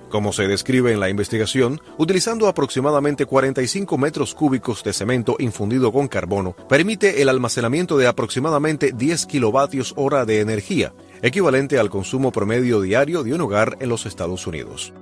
Como 0.09 0.31
se 0.31 0.47
describe 0.47 0.93
en 0.93 1.01
la 1.01 1.09
investigación, 1.09 1.81
utilizando 1.97 2.47
aproximadamente 2.47 3.25
45 3.25 3.97
metros 3.97 4.33
cúbicos 4.33 4.81
de 4.83 4.93
cemento 4.93 5.35
infundido 5.39 5.91
con 5.91 6.07
carbono, 6.07 6.55
permite 6.69 7.21
el 7.21 7.27
almacenamiento 7.27 7.97
de 7.97 8.07
aproximadamente 8.07 8.93
10 8.95 9.25
kilovatios 9.25 9.93
hora 9.97 10.23
de 10.23 10.39
energía, 10.39 10.93
equivalente 11.21 11.77
al 11.77 11.89
consumo 11.89 12.31
promedio 12.31 12.79
diario 12.79 13.23
de 13.23 13.33
un 13.33 13.41
hogar 13.41 13.75
en 13.81 13.89
los 13.89 14.05
Estados 14.05 14.47
Unidos. 14.47 14.93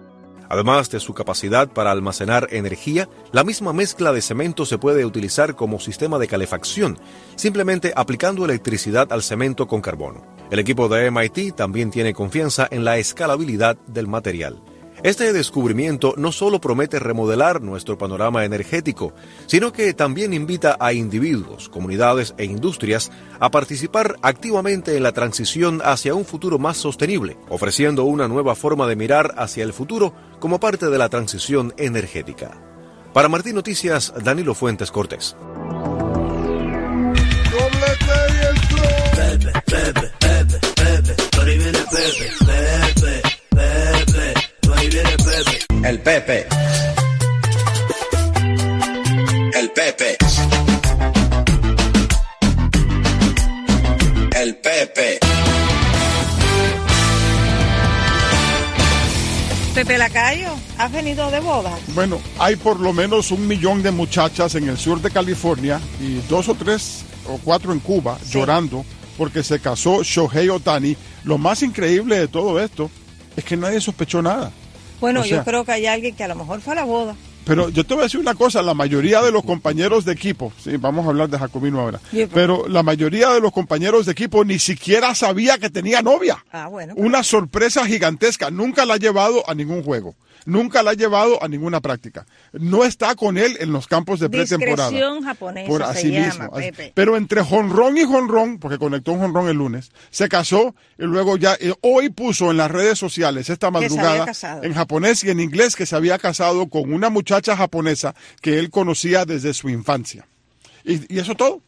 Además 0.50 0.90
de 0.90 1.00
su 1.00 1.14
capacidad 1.14 1.68
para 1.68 1.92
almacenar 1.92 2.48
energía, 2.52 3.10
la 3.32 3.44
misma 3.44 3.74
mezcla 3.74 4.12
de 4.12 4.22
cemento 4.22 4.66
se 4.66 4.78
puede 4.78 5.06
utilizar 5.06 5.56
como 5.56 5.80
sistema 5.80 6.20
de 6.20 6.28
calefacción, 6.28 6.98
simplemente 7.36 7.94
aplicando 7.96 8.46
electricidad 8.46 9.12
al 9.12 9.24
cemento 9.24 9.68
con 9.68 9.82
carbono. 9.82 10.26
El 10.52 10.60
equipo 10.60 10.88
de 10.88 11.10
MIT 11.10 11.56
también 11.56 11.90
tiene 11.90 12.14
confianza 12.14 12.68
en 12.70 12.86
la 12.86 12.98
escalabilidad 12.98 13.78
del 13.88 14.08
material. 14.08 14.62
Este 15.06 15.34
descubrimiento 15.34 16.16
no 16.18 16.32
solo 16.32 16.60
promete 16.60 16.98
remodelar 16.98 17.62
nuestro 17.62 17.96
panorama 17.96 18.44
energético, 18.44 19.14
sino 19.46 19.72
que 19.72 19.94
también 19.94 20.34
invita 20.34 20.78
a 20.80 20.94
individuos, 20.94 21.70
comunidades 21.70 22.34
e 22.40 22.46
industrias 22.46 23.12
a 23.40 23.52
participar 23.52 24.16
activamente 24.24 24.98
en 24.98 25.04
la 25.04 25.12
transición 25.12 25.80
hacia 25.86 26.16
un 26.16 26.26
futuro 26.26 26.58
más 26.58 26.78
sostenible, 26.78 27.38
ofreciendo 27.50 28.06
una 28.06 28.28
nueva 28.28 28.56
forma 28.56 28.88
de 28.88 28.96
mirar 28.96 29.36
hacia 29.38 29.64
el 29.64 29.74
futuro 29.74 30.12
como 30.40 30.60
parte 30.60 30.90
de 30.90 30.98
la 30.98 31.08
transición 31.08 31.76
energética. 31.78 32.60
Para 33.14 33.30
Martín 33.30 33.54
Noticias, 33.54 34.12
Danilo 34.24 34.56
Fuentes 34.56 34.90
Cortés. 34.90 35.36
El 45.86 46.00
Pepe. 46.00 46.48
El 49.54 49.70
Pepe. 49.70 50.18
El 54.36 54.56
Pepe. 54.56 55.20
Pepe 59.76 59.98
Lacayo, 60.00 60.56
¿has 60.80 60.92
venido 60.92 61.30
de 61.30 61.40
boda? 61.40 61.78
Bueno, 61.90 62.20
hay 62.40 62.56
por 62.56 62.80
lo 62.80 62.92
menos 62.92 63.30
un 63.30 63.48
millón 63.48 63.84
de 63.84 63.92
muchachas 63.92 64.56
en 64.56 64.68
el 64.68 64.80
sur 64.80 65.00
de 65.04 65.12
California 65.12 65.80
y 66.02 66.16
dos 66.28 66.50
o 66.50 66.56
tres 66.56 67.06
o 67.28 67.38
cuatro 67.44 67.72
en 67.72 67.80
Cuba 67.80 68.18
llorando 68.28 68.84
porque 69.20 69.44
se 69.44 69.60
casó 69.60 70.02
Shohei 70.02 70.50
Otani. 70.50 70.98
Lo 71.26 71.38
más 71.38 71.62
increíble 71.62 72.18
de 72.18 72.28
todo 72.28 72.60
esto 72.60 72.90
es 73.38 73.44
que 73.44 73.56
nadie 73.56 73.80
sospechó 73.80 74.24
nada. 74.24 74.52
Bueno, 75.00 75.26
yo 75.26 75.44
creo 75.44 75.66
que 75.66 75.72
hay 75.72 75.86
alguien 75.86 76.16
que 76.16 76.24
a 76.24 76.28
lo 76.28 76.36
mejor 76.36 76.62
fue 76.62 76.74
a 76.74 76.78
la 76.78 76.84
boda. 76.84 77.16
Pero 77.46 77.70
yo 77.70 77.86
te 77.86 77.94
voy 77.94 78.02
a 78.02 78.06
decir 78.06 78.20
una 78.20 78.34
cosa, 78.34 78.64
la 78.64 78.74
mayoría 78.74 79.22
de 79.22 79.32
los 79.32 79.44
compañeros 79.44 80.04
de 80.04 80.14
equipo, 80.14 80.52
sí, 80.58 80.78
vamos 80.78 81.06
a 81.06 81.10
hablar 81.10 81.30
de 81.30 81.38
Jacomino 81.38 81.80
ahora, 81.80 82.00
pero 82.34 82.68
la 82.68 82.82
mayoría 82.82 83.30
de 83.30 83.40
los 83.40 83.52
compañeros 83.52 84.08
de 84.08 84.14
equipo 84.14 84.44
ni 84.44 84.58
siquiera 84.58 85.14
sabía 85.14 85.60
que 85.60 85.70
tenía 85.70 86.02
novia. 86.02 86.44
Ah, 86.52 86.68
bueno. 86.68 86.96
Una 86.98 87.22
sorpresa 87.22 87.86
gigantesca, 87.86 88.50
nunca 88.50 88.84
la 88.84 88.96
ha 88.96 88.98
llevado 88.98 89.48
a 89.48 89.54
ningún 89.54 89.84
juego 89.84 90.16
nunca 90.46 90.84
la 90.84 90.92
ha 90.92 90.94
llevado 90.94 91.44
a 91.44 91.48
ninguna 91.48 91.82
práctica. 91.82 92.26
No 92.54 92.84
está 92.86 93.16
con 93.16 93.38
él 93.38 93.58
en 93.60 93.72
los 93.72 93.88
campos 93.88 94.20
de 94.20 94.30
pretemporada. 94.30 94.92
japonesa 95.24 95.68
por 95.68 95.84
así 95.84 96.12
mismo. 96.12 96.52
Pero 96.94 97.18
entre 97.18 97.44
jonrón 97.44 97.98
y 97.98 98.04
jonrón, 98.04 98.60
porque 98.60 98.78
conectó 98.78 99.12
un 99.14 99.20
jonrón 99.20 99.50
el 99.50 99.58
lunes, 99.58 99.92
se 100.10 100.30
casó 100.30 100.76
y 100.98 101.04
luego 101.04 101.38
ya 101.38 101.56
eh, 101.60 101.74
hoy 101.82 102.10
puso 102.10 102.52
en 102.52 102.58
las 102.58 102.72
redes 102.72 102.98
sociales 102.98 103.50
esta 103.50 103.72
madrugada 103.72 104.32
en 104.62 104.74
japonés 104.74 105.24
y 105.24 105.30
en 105.30 105.40
inglés 105.40 105.76
que 105.76 105.86
se 105.86 105.96
había 105.96 106.18
casado 106.18 106.68
con 106.68 106.94
una 106.94 107.10
muchacha 107.10 107.58
japonesa 107.58 108.16
que 108.42 108.60
él 108.60 108.70
conocía 108.70 109.26
desde 109.26 109.54
su 109.54 109.70
infancia. 109.70 110.28
Y, 110.84 111.14
y 111.14 111.20
eso 111.20 111.36
todo. 111.36 111.62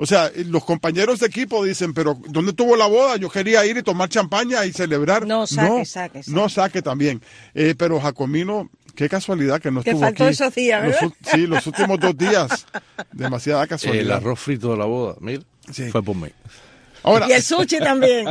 O 0.00 0.06
sea, 0.06 0.30
los 0.46 0.64
compañeros 0.64 1.18
de 1.18 1.26
equipo 1.26 1.64
dicen, 1.64 1.92
pero 1.92 2.16
¿dónde 2.28 2.52
tuvo 2.52 2.76
la 2.76 2.86
boda? 2.86 3.16
Yo 3.16 3.28
quería 3.28 3.66
ir 3.66 3.76
y 3.78 3.82
tomar 3.82 4.08
champaña 4.08 4.64
y 4.64 4.72
celebrar. 4.72 5.26
No, 5.26 5.44
saque, 5.46 5.84
saque, 5.84 6.20
No 6.28 6.48
saque 6.48 6.82
también. 6.82 7.20
Eh, 7.52 7.74
pero 7.76 8.00
Jacomino, 8.00 8.70
qué 8.94 9.08
casualidad 9.08 9.60
que 9.60 9.72
no 9.72 9.80
estuvo 9.80 9.98
faltó 9.98 10.22
aquí. 10.24 10.32
esos 10.32 10.54
días, 10.54 10.82
¿verdad? 10.82 11.12
sí, 11.32 11.48
los 11.48 11.66
últimos 11.66 11.98
dos 11.98 12.16
días. 12.16 12.64
Demasiada 13.12 13.66
casualidad. 13.66 14.04
El 14.04 14.12
arroz 14.12 14.38
frito 14.38 14.70
de 14.70 14.76
la 14.76 14.84
boda, 14.84 15.16
mira, 15.20 15.42
fue 15.90 16.02
por 16.02 16.14
mí. 16.14 16.28
y 17.28 17.32
el 17.32 17.42
sushi 17.42 17.78
también. 17.80 18.28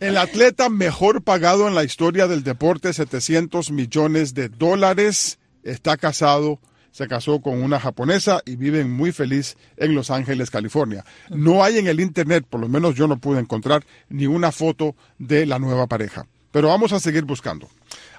El 0.00 0.16
atleta 0.16 0.68
mejor 0.68 1.22
pagado 1.22 1.68
en 1.68 1.76
la 1.76 1.84
historia 1.84 2.26
del 2.26 2.42
deporte, 2.42 2.92
700 2.92 3.70
millones 3.70 4.34
de 4.34 4.48
dólares, 4.48 5.38
está 5.62 5.96
casado 5.96 6.58
se 6.92 7.08
casó 7.08 7.40
con 7.40 7.62
una 7.62 7.80
japonesa 7.80 8.40
y 8.46 8.56
viven 8.56 8.90
muy 8.90 9.10
feliz 9.12 9.56
en 9.76 9.94
Los 9.94 10.10
Ángeles, 10.10 10.50
California. 10.50 11.04
No 11.30 11.64
hay 11.64 11.78
en 11.78 11.88
el 11.88 12.00
Internet, 12.00 12.46
por 12.48 12.60
lo 12.60 12.68
menos 12.68 12.94
yo 12.94 13.08
no 13.08 13.18
pude 13.18 13.40
encontrar, 13.40 13.84
ni 14.08 14.26
una 14.26 14.52
foto 14.52 14.94
de 15.18 15.46
la 15.46 15.58
nueva 15.58 15.86
pareja. 15.86 16.26
Pero 16.52 16.68
vamos 16.68 16.92
a 16.92 17.00
seguir 17.00 17.24
buscando. 17.24 17.68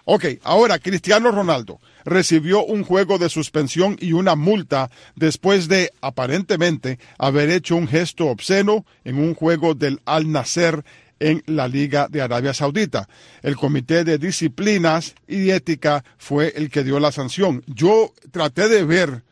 Ok, 0.05 0.25
ahora 0.43 0.79
Cristiano 0.79 1.31
Ronaldo 1.31 1.79
recibió 2.03 2.65
un 2.65 2.83
juego 2.83 3.17
de 3.17 3.29
suspensión 3.29 3.95
y 4.01 4.11
una 4.11 4.35
multa 4.35 4.89
después 5.15 5.69
de, 5.69 5.91
aparentemente, 6.01 6.99
haber 7.17 7.49
hecho 7.49 7.77
un 7.77 7.87
gesto 7.87 8.27
obsceno 8.27 8.85
en 9.05 9.17
un 9.17 9.33
juego 9.33 9.75
del 9.75 10.01
Al 10.03 10.29
Nasser 10.29 10.83
en 11.29 11.41
la 11.47 11.67
Liga 11.67 12.07
de 12.09 12.21
Arabia 12.21 12.53
Saudita. 12.53 13.07
El 13.41 13.55
Comité 13.55 14.03
de 14.03 14.17
Disciplinas 14.17 15.15
y 15.27 15.49
Ética 15.51 16.03
fue 16.17 16.51
el 16.55 16.69
que 16.69 16.83
dio 16.83 16.99
la 16.99 17.11
sanción. 17.13 17.63
Yo 17.67 18.13
traté 18.31 18.67
de 18.67 18.83
ver 18.83 19.23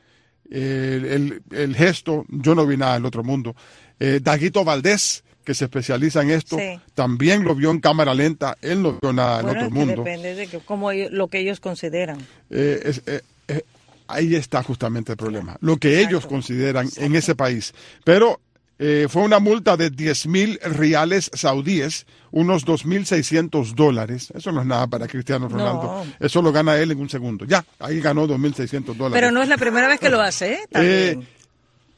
el, 0.49 1.06
el- 1.06 1.41
el 1.51 1.75
gesto, 1.75 2.25
yo 2.30 2.56
no 2.56 2.65
vi 2.65 2.77
nada 2.77 2.93
del 2.95 3.06
otro 3.06 3.23
mundo. 3.23 3.56
Eh, 3.99 4.19
Daguito 4.21 4.63
Valdés, 4.63 5.23
que 5.43 5.54
se 5.54 5.65
especializa 5.65 6.21
en 6.21 6.32
esto, 6.32 6.58
Sí. 6.58 6.80
también 6.93 7.43
lo 7.43 7.56
vio 7.56 7.71
en 7.71 7.80
cámara 7.80 8.13
lenta, 8.13 8.58
él 8.62 8.82
no 8.82 8.97
vio 9.01 9.12
nada 9.12 9.38
del 9.38 9.45
Bueno, 9.47 9.60
otro 9.60 9.67
es 9.67 9.73
que 9.73 9.80
mundo. 9.80 10.04
depende 10.04 10.36
de 10.36 10.47
que- 10.47 11.10
lo 11.12 11.27
que 11.27 11.39
ellos 11.39 11.60
consideran. 11.60 12.19
Eh, 12.49 12.82
es- 12.86 13.01
eh, 13.06 13.21
eh, 13.47 13.63
ahí 14.08 14.36
está 14.36 14.62
justamente 14.63 15.13
el 15.13 15.17
problema, 15.17 15.58
lo 15.62 15.77
que 15.77 15.99
ellos 15.99 16.25
consideran 16.25 16.88
en 16.97 17.15
ese 17.15 17.34
país. 17.36 17.73
Pero 18.04 18.39
eh, 18.84 19.06
fue 19.08 19.22
una 19.22 19.38
multa 19.38 19.78
de 19.78 19.91
10 19.91 20.26
mil 20.26 20.60
reales 20.63 21.30
saudíes, 21.36 22.08
unos 22.32 22.65
2.600 22.65 23.76
dólares. 23.76 24.34
Eso 24.34 24.52
no 24.52 24.62
es 24.62 24.65
nada 24.65 24.88
para 24.88 25.08
Cristiano 25.08 25.48
Ronaldo. 25.48 25.84
No. 25.84 26.06
Eso 26.20 26.41
lo 26.41 26.52
gana 26.52 26.76
él 26.78 26.89
en 26.89 27.00
un 27.00 27.08
segundo. 27.08 27.46
Ya, 27.46 27.63
ahí 27.78 28.02
ganó 28.02 28.28
2.600 28.28 28.96
dólares. 28.96 29.12
Pero 29.13 29.32
no 29.32 29.44
es 29.44 29.50
la 29.50 29.58
primera 29.58 29.88
vez 29.88 30.00
que 30.00 30.10
lo 30.10 30.20
hace, 30.20 30.54
¿eh? 30.54 30.60
También. 30.72 31.22
Eh, 31.22 31.28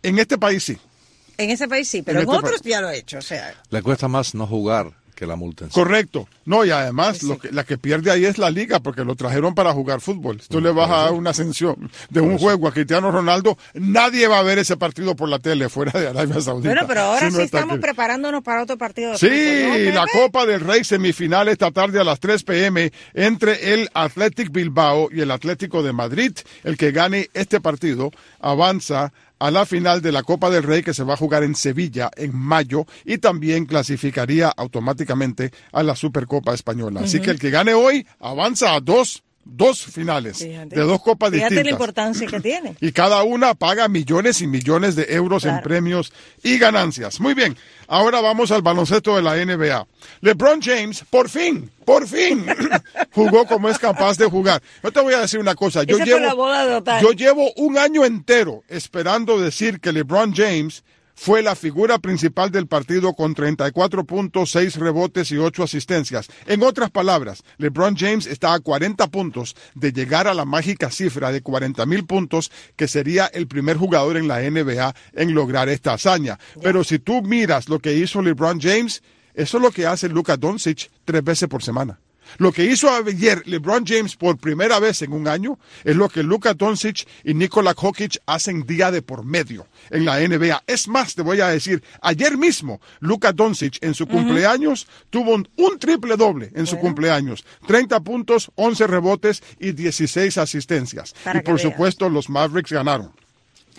en 0.04 0.20
este 0.20 0.38
país 0.38 0.62
sí. 0.62 0.78
en 1.38 1.52
ese 1.52 1.70
país 1.70 1.88
sí, 1.88 2.02
pero 2.02 2.20
en 2.20 2.26
en, 2.26 2.30
este 2.34 2.38
otros 2.48 2.62
país. 2.62 2.74
ya 2.74 2.82
lo 2.82 2.90
ha 2.90 2.96
hecho. 2.96 3.18
O 3.20 3.22
sea, 3.22 3.56
Le 3.70 3.82
cuesta 3.82 4.10
más 4.10 4.36
no 4.36 4.46
jugar 4.46 4.92
que 5.14 5.26
la 5.26 5.36
multa 5.36 5.66
en 5.66 5.72
sí. 5.72 5.76
Correcto. 5.76 6.28
No, 6.46 6.66
y 6.66 6.72
además 6.72 7.24
lo 7.24 7.38
que, 7.40 7.52
la 7.52 7.64
que 7.64 7.78
pierde 7.78 8.12
ahí 8.12 8.26
es 8.26 8.38
la 8.38 8.50
liga, 8.50 8.80
porque 8.82 9.04
lo 9.06 9.16
trajeron 9.16 9.56
para 9.56 9.72
jugar 9.74 10.02
fútbol. 10.02 10.42
Tú 10.50 10.60
le 10.60 10.72
vas 10.72 10.90
a 10.90 10.98
dar 11.04 11.12
una 11.14 11.30
ascensión 11.30 11.90
de 12.10 12.20
un 12.22 12.38
juego 12.38 12.68
a 12.68 12.74
Cristiano 12.74 13.12
Ronaldo, 13.12 13.58
nadie 13.74 14.28
va 14.28 14.40
a 14.40 14.44
ver 14.44 14.60
ese 14.60 14.76
partido 14.78 15.16
por 15.16 15.30
la 15.30 15.40
tele 15.40 15.70
fuera 15.70 15.98
de 16.00 16.08
Arabia 16.10 16.42
Saudita. 16.42 16.70
bueno, 16.70 16.88
pero 16.88 17.02
ahora 17.02 17.28
Si 17.28 17.34
no 17.34 17.40
sí 17.40 17.46
estamos 17.46 17.74
aquí. 17.76 17.82
preparándonos 17.82 18.44
para 18.44 18.64
otro 18.64 18.78
partido. 18.78 19.12
de 19.14 19.18
Sí, 19.18 19.28
fútbol, 19.30 19.86
¿no, 19.86 19.92
la? 20.02 20.06
Copa 20.12 20.46
del 20.46 20.60
Rey 20.62 20.84
semifinal 20.84 21.48
esta 21.48 21.72
tarde 21.72 22.00
a 22.00 22.04
las 22.04 22.20
3 22.20 22.44
pm 22.44 22.92
entre 23.14 23.74
el 23.74 23.90
Athletic 23.94 24.52
Bilbao 24.52 25.10
y 25.12 25.22
el 25.22 25.32
Atlético 25.32 25.82
de 25.84 25.94
Madrid. 25.94 26.34
El 26.64 26.78
que 26.78 26.92
gane 26.92 27.30
este 27.34 27.62
partido 27.62 28.12
avanza 28.40 29.14
a 29.44 29.52
la 29.52 29.66
final 29.66 30.02
de 30.02 30.14
la 30.14 30.24
Copa 30.24 30.50
del 30.50 30.64
Rey 30.64 30.84
que 30.84 30.94
se 30.94 31.04
va 31.04 31.16
a 31.16 31.18
jugar 31.18 31.44
en 31.44 31.54
Sevilla 31.54 32.10
en 32.16 32.34
mayo 32.34 32.86
y 33.04 33.18
también 33.18 33.66
clasificaría 33.66 34.48
automáticamente 34.48 35.52
a 35.74 35.84
la 35.84 35.98
Supercopa 35.98 36.54
Española. 36.54 37.02
Así 37.04 37.20
que 37.20 37.32
el 37.32 37.40
que 37.40 37.50
gane 37.50 37.74
hoy 37.74 38.08
avanza 38.22 38.74
a 38.74 38.80
dos, 38.80 39.22
dos 39.46 39.84
finales 39.84 40.38
Fíjate. 40.40 40.76
de 40.76 40.82
dos 40.82 41.02
copas 41.02 41.32
Fíjate 41.32 41.56
la 41.56 41.62
distintas 41.62 41.72
importancia 41.72 42.28
que 42.28 42.40
tiene. 42.40 42.76
y 42.80 42.92
cada 42.92 43.24
una 43.24 43.54
paga 43.54 43.88
millones 43.88 44.42
y 44.42 44.48
millones 44.48 44.96
de 44.96 45.06
euros 45.10 45.46
en 45.46 45.62
premios 45.62 46.12
y 46.44 46.58
ganancias. 46.58 47.20
Muy 47.20 47.34
bien, 47.34 47.56
ahora 47.88 48.22
vamos 48.22 48.52
al 48.52 48.62
baloncesto 48.62 49.16
de 49.16 49.22
la 49.22 49.36
NBA. 49.36 49.86
LeBron 50.22 50.62
James, 50.62 51.04
por 51.10 51.30
fin, 51.30 51.70
por 51.86 52.08
fin, 52.08 52.46
jugó 53.12 53.46
como 53.46 53.70
es 53.70 53.78
capaz 53.80 54.18
de 54.18 54.26
jugar. 54.26 54.62
Yo 54.84 54.92
te 54.92 55.02
voy 55.02 55.14
a 55.14 55.20
decir 55.22 55.40
una 55.40 55.56
cosa, 55.56 55.84
yo 55.84 55.96
Esa 55.98 56.06
fue 56.06 56.14
llevo, 56.14 56.26
la 56.26 56.34
boda 56.34 56.66
de 56.66 56.76
Otani. 56.76 57.02
yo 57.02 57.12
llevo 57.12 57.52
un 57.58 57.78
año 57.78 58.06
entero 58.06 58.64
esperando 58.70 59.40
decir 59.40 59.80
que 59.80 59.92
LeBron 59.92 60.34
James 60.34 60.84
fue 61.16 61.42
la 61.42 61.56
figura 61.56 62.00
principal 62.00 62.52
del 62.52 62.68
partido 62.68 63.14
con 63.14 63.34
34 63.34 64.04
puntos, 64.04 64.52
6 64.52 64.76
rebotes 64.78 65.32
y 65.32 65.38
8 65.38 65.64
asistencias. 65.64 66.28
En 66.46 66.64
otras 66.64 66.92
palabras, 66.92 67.44
LeBron 67.58 67.96
James 67.96 68.28
está 68.28 68.54
a 68.54 68.60
40 68.60 69.08
puntos 69.08 69.56
de 69.76 69.92
llegar 69.92 70.28
a 70.28 70.34
la 70.34 70.46
mágica 70.46 70.90
cifra 70.90 71.32
de 71.32 71.42
40 71.42 71.86
mil 71.86 72.06
puntos, 72.06 72.52
que 72.76 72.88
sería 72.88 73.28
el 73.28 73.48
primer 73.48 73.78
jugador 73.78 74.18
en 74.18 74.28
la 74.28 74.42
NBA 74.42 74.94
en 75.14 75.34
lograr 75.34 75.70
esta 75.70 75.94
hazaña. 75.94 76.40
Pero 76.62 76.84
si 76.84 77.00
tú 77.00 77.22
miras 77.22 77.70
lo 77.70 77.80
que 77.80 77.94
hizo 77.94 78.22
LeBron 78.22 78.60
James, 78.60 79.04
eso 79.34 79.58
es 79.58 79.64
lo 79.64 79.72
que 79.72 79.86
hace 79.86 80.10
Luka 80.10 80.38
Doncic 80.38 80.92
tres 81.06 81.24
veces 81.24 81.50
por 81.50 81.64
semana. 81.64 82.00
Lo 82.38 82.52
que 82.52 82.66
hizo 82.66 82.90
ayer 82.90 83.44
LeBron 83.46 83.86
James 83.86 84.16
por 84.16 84.38
primera 84.38 84.80
vez 84.80 85.02
en 85.02 85.14
un 85.14 85.28
año 85.28 85.60
es 85.84 85.96
lo 85.96 86.10
que 86.10 86.24
Luka 86.24 86.54
Doncic 86.54 87.08
y 87.24 87.34
Nikola 87.34 87.74
Jokic 87.76 88.20
hacen 88.26 88.66
día 88.66 88.92
de 88.92 89.02
por 89.02 89.24
medio 89.24 89.68
en 89.90 90.06
la 90.06 90.20
NBA. 90.20 90.64
Es 90.68 90.88
más, 90.88 91.16
te 91.16 91.22
voy 91.22 91.42
a 91.42 91.48
decir, 91.48 91.84
ayer 92.02 92.38
mismo 92.38 92.82
Luka 93.00 93.32
Doncic 93.34 93.78
en 93.82 93.94
su 93.94 94.08
cumpleaños 94.08 94.88
tuvo 95.10 95.36
un, 95.36 95.48
un 95.58 95.80
triple 95.80 96.18
doble 96.18 96.52
en 96.56 96.68
su 96.68 96.78
cumpleaños. 96.78 97.46
30 97.68 98.00
puntos, 98.02 98.52
11 98.56 98.88
rebotes 98.88 99.44
y 99.60 99.72
16 99.72 100.38
asistencias. 100.38 101.14
Para 101.24 101.40
y 101.40 101.42
por 101.42 101.56
veas. 101.56 101.72
supuesto 101.72 102.10
los 102.10 102.30
Mavericks 102.30 102.72
ganaron. 102.72 103.23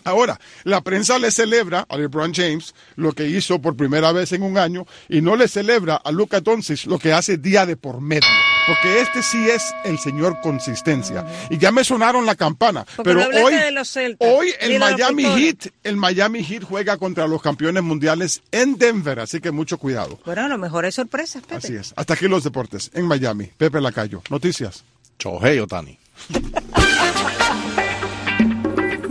Ahora, 0.05 0.38
la 0.64 0.83
prensa 0.83 1.19
le 1.19 1.31
celebra 1.31 1.87
a 1.88 1.97
LeBron 1.97 2.33
James 2.35 2.75
lo 2.97 3.12
que 3.12 3.27
hizo 3.27 3.61
por 3.61 3.77
primera 3.77 4.12
vez 4.12 4.33
en 4.33 4.43
un 4.43 4.59
año 4.59 4.87
y 5.09 5.21
no 5.21 5.37
le 5.37 5.49
celebra 5.49 5.97
a 5.97 6.12
Luka 6.12 6.40
Doncic 6.40 6.87
lo 6.87 6.99
que 6.99 7.12
hace 7.12 7.38
día 7.38 7.67
de 7.67 7.77
por 7.77 8.01
medio. 8.01 8.29
Porque 8.67 9.01
este 9.01 9.23
sí 9.23 9.49
es 9.49 9.75
el 9.85 9.99
señor 9.99 10.40
consistencia. 10.40 11.27
Y 11.51 11.59
ya 11.59 11.71
me 11.71 11.85
sonaron 11.85 12.25
la 12.25 12.35
campana. 12.35 12.87
Porque 12.97 13.14
pero 13.14 13.45
hoy, 13.45 13.55
de 13.55 13.71
los 13.73 13.90
Celtas 13.90 14.29
hoy 14.29 14.53
el 14.61 14.79
Miami. 14.79 15.25
Heat, 15.25 15.67
el 15.83 15.97
Miami 15.97 16.43
Heat 16.43 16.64
juega 16.64 16.97
contra 16.97 17.27
los 17.27 17.43
campeones 17.43 17.83
mundiales 17.83 18.43
en 18.53 18.79
Denver. 18.79 19.21
Así 19.21 19.40
que 19.40 19.51
mucho 19.51 19.79
cuidado. 19.79 20.19
Bueno, 20.25 20.43
a 20.43 20.49
lo 20.49 20.59
mejor 20.59 20.87
es 20.87 20.95
sorpresa, 20.95 21.40
Pepe. 21.40 21.57
Así 21.57 21.75
es. 21.75 21.93
Hasta 21.97 22.14
aquí 22.14 22.27
los 22.27 22.45
deportes 22.45 22.90
en 22.95 23.07
Miami. 23.07 23.51
Pepe 23.57 23.81
Lacayo. 23.81 24.23
Noticias. 24.31 24.85
Chohei 25.19 25.59
Otani. 25.61 25.99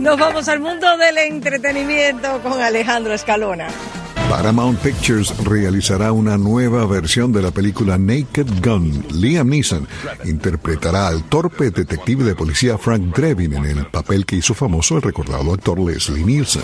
Nos 0.04 0.18
vamos 0.18 0.46
al 0.48 0.60
mundo 0.60 0.98
del 0.98 1.16
entretenimiento 1.16 2.42
con 2.42 2.60
Alejandro 2.60 3.14
Escalona. 3.14 3.68
Paramount 4.28 4.78
Pictures 4.80 5.32
realizará 5.44 6.10
una 6.10 6.36
nueva 6.36 6.86
versión 6.86 7.32
de 7.32 7.42
la 7.42 7.50
película 7.50 7.98
Naked 7.98 8.46
Gun. 8.62 9.04
Liam 9.12 9.48
Neeson 9.48 9.86
interpretará 10.24 11.08
al 11.08 11.24
torpe 11.24 11.70
detective 11.70 12.24
de 12.24 12.34
policía 12.34 12.78
Frank 12.78 13.14
Drebin 13.14 13.54
en 13.54 13.64
el 13.64 13.86
papel 13.86 14.24
que 14.26 14.36
hizo 14.36 14.54
famoso 14.54 14.96
el 14.96 15.02
recordado 15.02 15.52
actor 15.52 15.78
Leslie 15.78 16.24
Nielsen. 16.24 16.62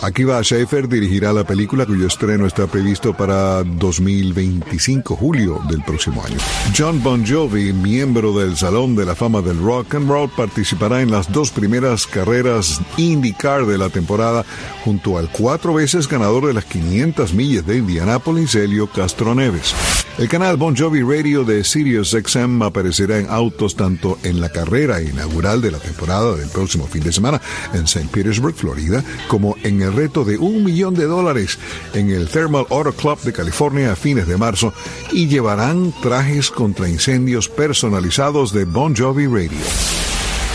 Akiva 0.00 0.42
Schäfer 0.42 0.88
dirigirá 0.88 1.32
la 1.32 1.44
película 1.44 1.86
cuyo 1.86 2.06
estreno 2.06 2.46
está 2.46 2.66
previsto 2.66 3.14
para 3.14 3.62
2025, 3.62 5.14
julio 5.14 5.60
del 5.68 5.82
próximo 5.82 6.24
año. 6.24 6.38
John 6.76 7.02
Bon 7.02 7.24
Jovi, 7.24 7.72
miembro 7.72 8.32
del 8.32 8.56
Salón 8.56 8.96
de 8.96 9.04
la 9.04 9.14
Fama 9.14 9.42
del 9.42 9.58
Rock 9.58 9.94
and 9.94 10.08
Roll, 10.08 10.30
participará 10.30 11.02
en 11.02 11.10
las 11.10 11.30
dos 11.30 11.50
primeras 11.50 12.06
carreras 12.06 12.80
IndyCar 12.96 13.66
de 13.66 13.78
la 13.78 13.90
temporada 13.90 14.44
junto 14.84 15.18
al 15.18 15.30
cuatro 15.30 15.74
veces 15.74 16.08
ganador 16.08 16.46
de 16.46 16.54
las 16.54 16.64
500 16.64 17.01
millas 17.34 17.66
de 17.66 17.78
Indianápolis, 17.78 18.54
Helio 18.54 18.86
Castro 18.86 19.34
Neves. 19.34 19.74
El 20.18 20.28
canal 20.28 20.56
Bon 20.56 20.76
Jovi 20.76 21.02
Radio 21.02 21.42
de 21.42 21.64
Sirius 21.64 22.10
XM 22.10 22.62
aparecerá 22.62 23.18
en 23.18 23.28
autos 23.28 23.74
tanto 23.74 24.18
en 24.22 24.40
la 24.40 24.50
carrera 24.50 25.02
inaugural 25.02 25.60
de 25.60 25.72
la 25.72 25.78
temporada 25.78 26.36
del 26.36 26.48
próximo 26.48 26.86
fin 26.86 27.02
de 27.02 27.12
semana 27.12 27.40
en 27.74 27.84
St. 27.84 28.08
Petersburg, 28.12 28.54
Florida, 28.54 29.02
como 29.26 29.56
en 29.64 29.82
el 29.82 29.92
reto 29.92 30.24
de 30.24 30.38
un 30.38 30.62
millón 30.62 30.94
de 30.94 31.06
dólares 31.06 31.58
en 31.92 32.10
el 32.10 32.28
Thermal 32.28 32.66
Auto 32.70 32.92
Club 32.92 33.20
de 33.22 33.32
California 33.32 33.92
a 33.92 33.96
fines 33.96 34.28
de 34.28 34.36
marzo 34.36 34.72
y 35.10 35.26
llevarán 35.26 35.92
trajes 36.02 36.52
contra 36.52 36.88
incendios 36.88 37.48
personalizados 37.48 38.52
de 38.52 38.64
Bon 38.64 38.94
Jovi 38.94 39.26
Radio. 39.26 40.01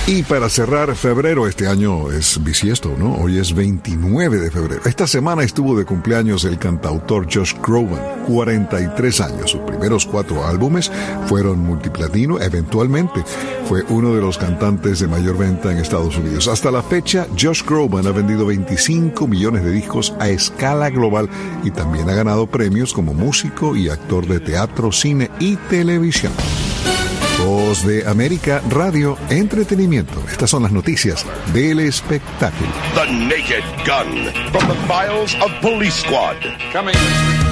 Y 0.10 0.24
para 0.24 0.48
cerrar 0.48 0.96
febrero, 0.96 1.50
este 1.50 1.68
año 1.68 2.14
es 2.14 2.42
bisiesto, 2.42 2.96
¿no? 2.98 3.16
Hoy 3.16 3.40
es 3.40 3.54
29 3.54 4.38
de 4.40 4.50
febrero. 4.50 4.82
Esta 4.86 5.06
semana 5.06 5.44
estuvo 5.44 5.78
de 5.78 5.84
cumpleaños 5.84 6.46
el 6.46 6.58
cantautor 6.58 7.28
Josh 7.30 7.54
Groban, 7.62 8.24
43 8.26 9.20
años. 9.20 9.52
Sus 9.52 9.60
primeros 9.64 10.06
cuatro 10.06 10.48
álbumes 10.48 10.90
fueron 11.26 11.60
multiplatino. 11.60 12.40
Eventualmente 12.40 13.22
fue 13.68 13.84
uno 13.90 14.16
de 14.16 14.22
los 14.22 14.38
cantantes 14.38 15.00
de 15.00 15.10
mayor 15.10 15.38
venta 15.38 15.74
en 15.74 15.80
Estados 15.80 16.16
Unidos. 16.16 16.48
Hasta 16.48 16.72
la 16.72 16.84
fecha, 16.84 17.28
Josh 17.38 17.64
Groban 17.66 18.08
ha 18.08 18.12
vendido 18.12 18.46
25 18.46 19.28
millones 19.28 19.66
de 19.66 19.72
discos 19.72 20.14
a 20.22 20.30
escala 20.30 20.90
global 20.90 21.28
y 21.66 21.72
también 21.72 22.10
ha 22.10 22.16
ganado 22.16 22.48
premios 22.48 22.94
como 22.94 23.14
músico 23.14 23.76
y 23.76 23.90
actor 23.90 24.26
de 24.26 24.40
teatro, 24.40 24.94
cine 24.94 25.30
y 25.42 25.58
televisión. 25.70 26.32
Voz 27.40 27.86
de 27.86 28.08
América 28.08 28.62
Radio 28.70 29.18
Entretenimiento. 29.30 30.24
Estas 30.30 30.50
son 30.50 30.64
las 30.64 30.72
noticias 30.72 31.26
del 31.54 31.80
espectáculo. 31.80 32.70
The 32.96 33.12
Naked 33.12 33.64
Gun 33.86 34.26
from 34.52 34.68
the 34.68 34.76
files 34.88 35.36
of 35.42 35.52
Police 35.62 36.02
Squad. 36.02 36.38
Coming. 36.74 37.47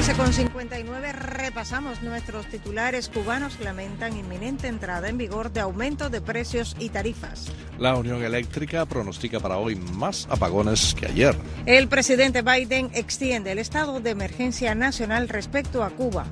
12.59 0.00 1.12
repasamos 1.12 2.00
nuestros 2.00 2.46
titulares 2.46 3.10
cubanos 3.10 3.60
lamentan 3.60 4.16
inminente 4.16 4.66
entrada 4.66 5.10
en 5.10 5.18
vigor 5.18 5.52
de 5.52 5.60
aumento 5.60 6.08
de 6.08 6.22
precios 6.22 6.74
y 6.78 6.88
tarifas. 6.88 7.52
La 7.78 7.94
Unión 7.96 8.22
Eléctrica 8.22 8.86
pronostica 8.86 9.40
para 9.40 9.58
hoy 9.58 9.76
más 9.76 10.26
apagones 10.30 10.94
que 10.98 11.04
ayer. 11.04 11.36
El 11.66 11.88
presidente 11.88 12.40
Biden 12.40 12.90
extiende 12.94 13.52
el 13.52 13.58
estado 13.58 14.00
de 14.00 14.08
emergencia 14.08 14.74
nacional 14.74 15.28
respecto 15.28 15.84
a 15.84 15.90
Cuba. 15.90 16.24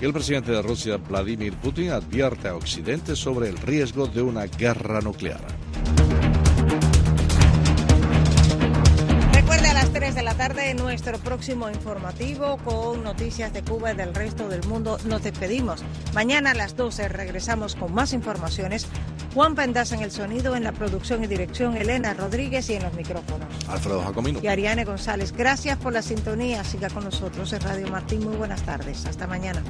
El 0.00 0.14
presidente 0.14 0.50
de 0.50 0.62
Rusia, 0.62 0.96
Vladimir 0.96 1.52
Putin, 1.52 1.90
advierte 1.90 2.48
a 2.48 2.56
Occidente 2.56 3.14
sobre 3.14 3.50
el 3.50 3.58
riesgo 3.58 4.06
de 4.06 4.22
una 4.22 4.46
guerra 4.46 5.02
nuclear. 5.02 5.42
3 10.12 10.16
de 10.16 10.22
la 10.22 10.34
tarde 10.34 10.74
nuestro 10.74 11.18
próximo 11.18 11.70
informativo 11.70 12.58
con 12.58 13.02
noticias 13.02 13.52
de 13.52 13.62
Cuba 13.62 13.92
y 13.92 13.96
del 13.96 14.14
resto 14.14 14.46
del 14.48 14.62
mundo. 14.66 14.98
Nos 15.06 15.22
despedimos. 15.22 15.82
Mañana 16.12 16.50
a 16.50 16.54
las 16.54 16.76
12 16.76 17.08
regresamos 17.08 17.74
con 17.74 17.94
más 17.94 18.12
informaciones 18.12 18.86
Juan 19.34 19.54
Pendas 19.54 19.92
en 19.92 20.02
el 20.02 20.10
sonido, 20.10 20.54
en 20.54 20.64
la 20.64 20.72
producción 20.72 21.24
y 21.24 21.28
dirección 21.28 21.76
Elena 21.76 22.12
Rodríguez 22.12 22.68
y 22.68 22.74
en 22.74 22.82
los 22.82 22.92
micrófonos. 22.92 23.48
Alfredo 23.68 24.02
Jacomino. 24.02 24.40
Y 24.42 24.48
Ariane 24.48 24.84
González. 24.84 25.32
Gracias 25.32 25.78
por 25.78 25.94
la 25.94 26.02
sintonía. 26.02 26.62
Siga 26.64 26.90
con 26.90 27.04
nosotros 27.04 27.50
en 27.54 27.60
Radio 27.62 27.88
Martín. 27.88 28.24
Muy 28.24 28.36
buenas 28.36 28.62
tardes. 28.62 29.06
Hasta 29.06 29.26
mañana. 29.26 29.62